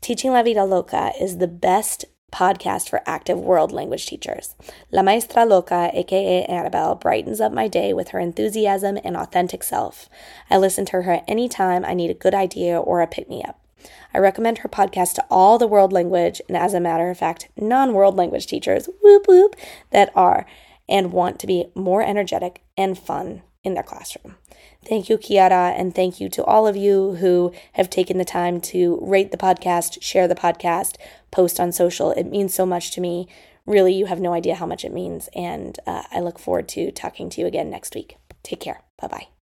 Teaching 0.00 0.32
La 0.32 0.44
Vida 0.44 0.64
Loca 0.64 1.12
is 1.20 1.38
the 1.38 1.48
best 1.48 2.04
podcast 2.32 2.88
for 2.88 3.02
active 3.06 3.38
world 3.38 3.70
language 3.70 4.06
teachers. 4.06 4.56
La 4.90 5.02
Maestra 5.02 5.44
Loca, 5.44 5.90
aka 5.92 6.44
Annabelle, 6.46 6.94
brightens 6.94 7.40
up 7.40 7.52
my 7.52 7.68
day 7.68 7.92
with 7.92 8.08
her 8.08 8.18
enthusiasm 8.18 8.98
and 9.04 9.16
authentic 9.16 9.62
self. 9.62 10.08
I 10.50 10.56
listen 10.56 10.84
to 10.86 11.02
her 11.02 11.22
anytime 11.28 11.84
I 11.84 11.94
need 11.94 12.10
a 12.10 12.14
good 12.14 12.34
idea 12.34 12.78
or 12.78 13.02
a 13.02 13.06
pick 13.06 13.28
me 13.28 13.44
up. 13.44 13.60
I 14.14 14.18
recommend 14.18 14.58
her 14.58 14.68
podcast 14.68 15.14
to 15.14 15.24
all 15.30 15.58
the 15.58 15.66
world 15.66 15.92
language 15.92 16.40
and, 16.48 16.56
as 16.56 16.74
a 16.74 16.80
matter 16.80 17.10
of 17.10 17.18
fact, 17.18 17.48
non 17.56 17.92
world 17.92 18.16
language 18.16 18.46
teachers, 18.46 18.88
whoop 19.02 19.26
whoop, 19.28 19.56
that 19.90 20.10
are 20.16 20.46
and 20.88 21.12
want 21.12 21.38
to 21.38 21.46
be 21.46 21.66
more 21.74 22.02
energetic 22.02 22.62
and 22.76 22.98
fun 22.98 23.42
in 23.64 23.74
their 23.74 23.82
classroom. 23.82 24.36
Thank 24.84 25.08
you, 25.08 25.16
Chiara, 25.16 25.70
and 25.76 25.94
thank 25.94 26.20
you 26.20 26.28
to 26.30 26.44
all 26.44 26.66
of 26.66 26.76
you 26.76 27.14
who 27.14 27.52
have 27.74 27.88
taken 27.88 28.18
the 28.18 28.24
time 28.24 28.60
to 28.62 28.98
rate 29.00 29.30
the 29.30 29.36
podcast, 29.36 30.02
share 30.02 30.26
the 30.26 30.34
podcast, 30.34 30.96
post 31.32 31.58
on 31.58 31.72
social. 31.72 32.12
It 32.12 32.26
means 32.26 32.54
so 32.54 32.64
much 32.64 32.92
to 32.92 33.00
me. 33.00 33.26
Really, 33.66 33.92
you 33.92 34.06
have 34.06 34.20
no 34.20 34.32
idea 34.32 34.54
how 34.54 34.66
much 34.66 34.84
it 34.84 34.92
means. 34.92 35.28
And 35.34 35.78
uh, 35.86 36.04
I 36.12 36.20
look 36.20 36.38
forward 36.38 36.68
to 36.70 36.92
talking 36.92 37.28
to 37.30 37.40
you 37.40 37.46
again 37.48 37.70
next 37.70 37.94
week. 37.96 38.16
Take 38.44 38.60
care. 38.60 38.82
Bye 39.00 39.08
bye. 39.08 39.41